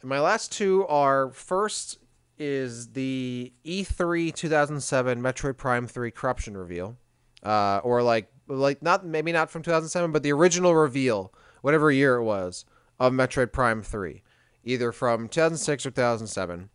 [0.04, 1.98] My last two are first.
[2.38, 6.98] is the E3 2007 Metroid Prime 3 Corruption reveal,
[7.44, 12.16] uh, or like like not maybe not from 2007, but the original reveal, whatever year
[12.16, 12.66] it was,
[13.00, 14.24] of Metroid Prime 3,
[14.64, 16.70] either from 2006 or 2007,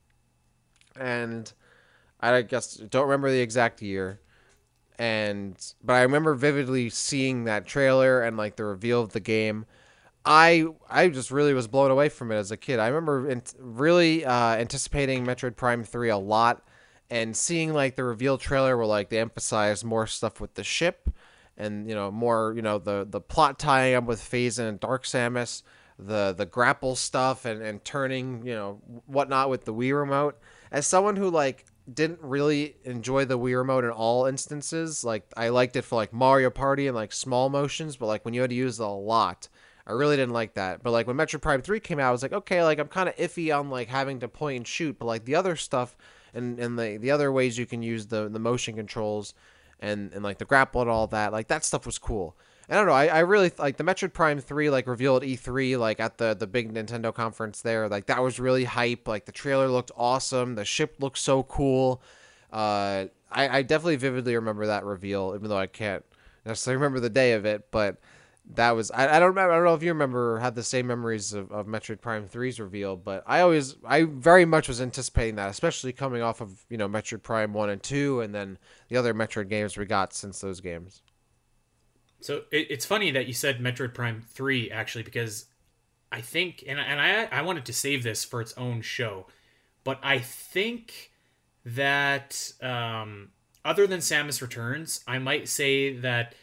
[1.00, 1.52] and
[2.20, 4.20] I guess don't remember the exact year,
[4.98, 9.64] and but I remember vividly seeing that trailer and like the reveal of the game.
[10.24, 12.78] I I just really was blown away from it as a kid.
[12.78, 16.66] I remember really uh, anticipating Metroid Prime Three a lot,
[17.10, 21.10] and seeing like the reveal trailer where like they emphasized more stuff with the ship,
[21.58, 25.04] and you know more you know the the plot tying up with Phazon and Dark
[25.04, 25.62] Samus,
[25.98, 30.38] the the grapple stuff and and turning you know whatnot with the Wii remote.
[30.72, 35.50] As someone who like didn't really enjoy the Wii remote in all instances, like I
[35.50, 38.48] liked it for like Mario Party and like small motions, but like when you had
[38.48, 39.48] to use it a lot
[39.86, 40.82] I really didn't like that.
[40.82, 43.08] But like when Metroid Prime 3 came out, I was like, okay, like I'm kind
[43.08, 45.96] of iffy on like having to point and shoot, but like the other stuff
[46.32, 49.34] and and the the other ways you can use the the motion controls
[49.80, 52.36] and and like the grapple and all that, like that stuff was cool.
[52.68, 52.92] I don't know.
[52.92, 56.34] I, I really like the Metroid Prime 3 like revealed at E3 like at the
[56.34, 57.88] the big Nintendo conference there.
[57.88, 59.06] Like that was really hype.
[59.06, 60.54] Like the trailer looked awesome.
[60.54, 62.02] The ship looked so cool.
[62.50, 66.04] Uh, I I definitely vividly remember that reveal, even though I can't
[66.46, 67.98] necessarily remember the day of it, but
[68.52, 70.86] that was I, I don't remember I don't know if you remember had the same
[70.86, 75.36] memories of, of Metroid Prime 3's reveal, but I always I very much was anticipating
[75.36, 78.58] that, especially coming off of, you know, Metroid Prime 1 and 2 and then
[78.88, 81.02] the other Metroid games we got since those games.
[82.20, 85.46] So it, it's funny that you said Metroid Prime 3 actually because
[86.12, 89.26] I think and and I I wanted to save this for its own show,
[89.84, 91.12] but I think
[91.64, 93.30] that um
[93.64, 96.34] other than Samus Returns, I might say that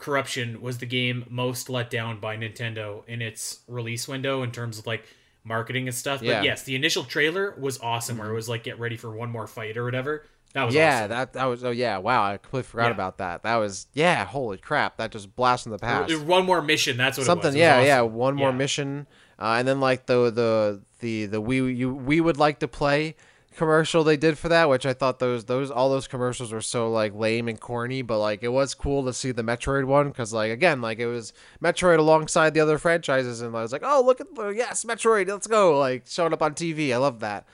[0.00, 4.78] Corruption was the game most let down by Nintendo in its release window in terms
[4.78, 5.04] of like
[5.44, 6.22] marketing and stuff.
[6.22, 6.38] Yeah.
[6.38, 9.30] But yes, the initial trailer was awesome where it was like get ready for one
[9.30, 10.24] more fight or whatever.
[10.54, 11.08] That was yeah, awesome.
[11.10, 12.90] that that was oh yeah, wow, I completely forgot Yeah.
[12.92, 13.42] about that.
[13.44, 16.18] That was yeah, holy crap, that just blasted in the past.
[16.22, 17.54] One more mission, that's what Something it was.
[17.54, 17.86] It was yeah, awesome.
[17.86, 18.56] yeah, one more Yeah.
[18.56, 19.06] mission.
[19.38, 23.14] Uh, and then like the the the the we you Wii would like to play
[23.56, 26.90] commercial they did for that, which I thought those those all those commercials were so
[26.90, 30.32] like lame and corny, but like it was cool to see the Metroid one because
[30.32, 31.32] like again like it was
[31.62, 35.28] Metroid alongside the other franchises, and I was like, oh look at the yes Metroid,
[35.28, 35.78] let's go!
[35.78, 37.46] Like showing up on TV, I love that.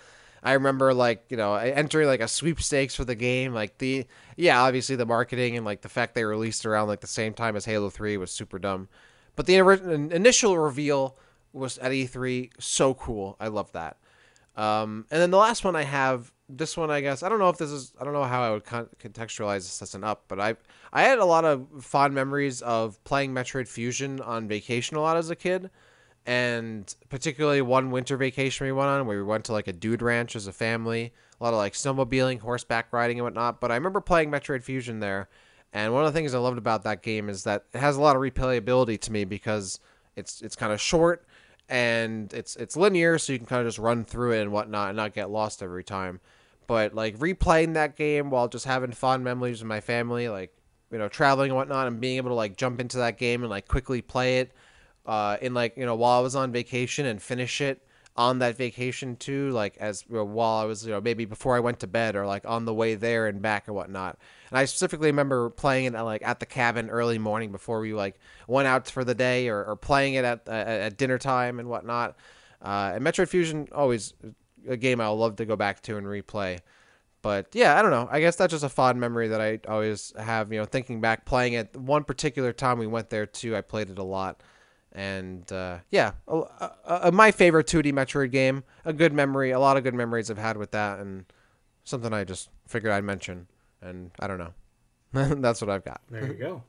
[0.43, 4.07] I remember like you know entering like a sweepstakes for the game, like the
[4.37, 7.57] yeah obviously the marketing and like the fact they released around like the same time
[7.57, 8.89] as Halo Three was super dumb,
[9.35, 11.17] but the initial reveal
[11.53, 13.37] was at E3 so cool.
[13.41, 13.97] I love that.
[14.57, 17.49] Um, and then the last one I have, this one I guess I don't know
[17.49, 20.25] if this is I don't know how I would con- contextualize this as an up,
[20.29, 20.57] but I
[20.93, 25.17] I had a lot of fond memories of playing Metroid Fusion on vacation a lot
[25.17, 25.71] as a kid,
[26.25, 30.03] and particularly one winter vacation we went on where we went to like a dude
[30.03, 33.61] ranch as a family, a lot of like snowmobiling, horseback riding, and whatnot.
[33.61, 35.29] But I remember playing Metroid Fusion there,
[35.73, 38.01] and one of the things I loved about that game is that it has a
[38.01, 39.81] lot of replayability to me because
[40.15, 41.27] it's it's kind of short
[41.69, 44.89] and it's it's linear, so you can kind of just run through it and whatnot
[44.89, 46.21] and not get lost every time.
[46.67, 50.53] But like replaying that game while just having fond memories with my family, like
[50.91, 53.51] you know traveling and whatnot, and being able to like jump into that game and
[53.51, 54.53] like quickly play it,
[55.07, 57.83] uh, in like you know while I was on vacation and finish it
[58.17, 61.57] on that vacation too, like as you know, while I was you know maybe before
[61.57, 64.19] I went to bed or like on the way there and back and whatnot.
[64.51, 67.95] And I specifically remember playing it at, like at the cabin early morning before we
[67.95, 71.59] like went out for the day or, or playing it at, at at dinner time
[71.59, 72.17] and whatnot.
[72.63, 74.15] Uh, and Metroid Fusion always
[74.69, 76.59] a game I'll love to go back to and replay.
[77.23, 78.09] But yeah, I don't know.
[78.11, 80.53] I guess that's just a fond memory that I always have.
[80.53, 83.57] You know, thinking back, playing it one particular time we went there too.
[83.57, 84.43] I played it a lot,
[84.93, 86.43] and uh, yeah, uh,
[86.85, 88.63] uh, my favorite 2D Metroid game.
[88.85, 91.25] A good memory, a lot of good memories I've had with that, and
[91.83, 93.49] something I just figured I'd mention.
[93.83, 94.53] And I don't know.
[95.41, 96.01] that's what I've got.
[96.11, 96.63] There you go.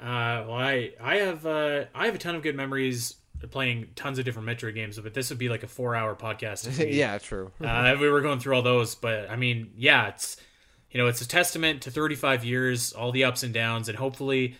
[0.00, 3.16] Uh, well, I I have uh, I have a ton of good memories
[3.50, 6.92] playing tons of different Metroid games, but this would be like a four hour podcast.
[6.92, 7.52] yeah, true.
[7.62, 8.94] uh, if we were going through all those.
[8.94, 10.36] But I mean, yeah, it's
[10.90, 14.56] you know, it's a testament to 35 years, all the ups and downs, and hopefully,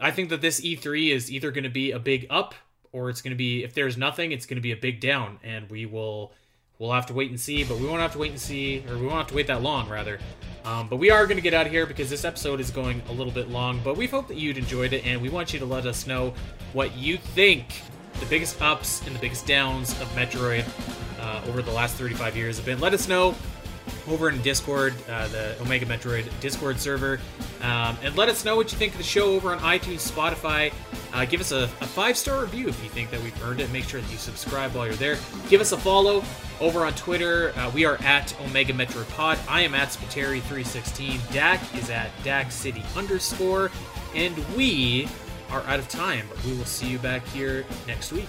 [0.00, 2.54] I think that this E3 is either going to be a big up
[2.92, 5.38] or it's going to be if there's nothing, it's going to be a big down,
[5.42, 6.32] and we will
[6.78, 7.64] we'll have to wait and see.
[7.64, 9.62] But we won't have to wait and see, or we won't have to wait that
[9.62, 10.18] long, rather.
[10.64, 13.02] Um, but we are going to get out of here because this episode is going
[13.08, 13.80] a little bit long.
[13.82, 16.34] But we hope that you'd enjoyed it, and we want you to let us know
[16.72, 17.82] what you think
[18.20, 20.64] the biggest ups and the biggest downs of Metroid
[21.20, 22.80] uh, over the last 35 years have been.
[22.80, 23.34] Let us know.
[24.08, 27.20] Over in Discord, uh, the Omega Metroid Discord server,
[27.62, 30.72] um, and let us know what you think of the show over on iTunes, Spotify.
[31.12, 33.70] Uh, give us a, a five star review if you think that we've earned it.
[33.72, 35.16] Make sure that you subscribe while you're there.
[35.48, 36.22] Give us a follow
[36.60, 37.52] over on Twitter.
[37.56, 39.38] Uh, we are at Omega Metroid Pod.
[39.48, 41.32] I am at Spiteri316.
[41.32, 43.70] Dak is at Dak City underscore,
[44.14, 45.08] and we
[45.50, 46.26] are out of time.
[46.28, 48.28] but We will see you back here next week.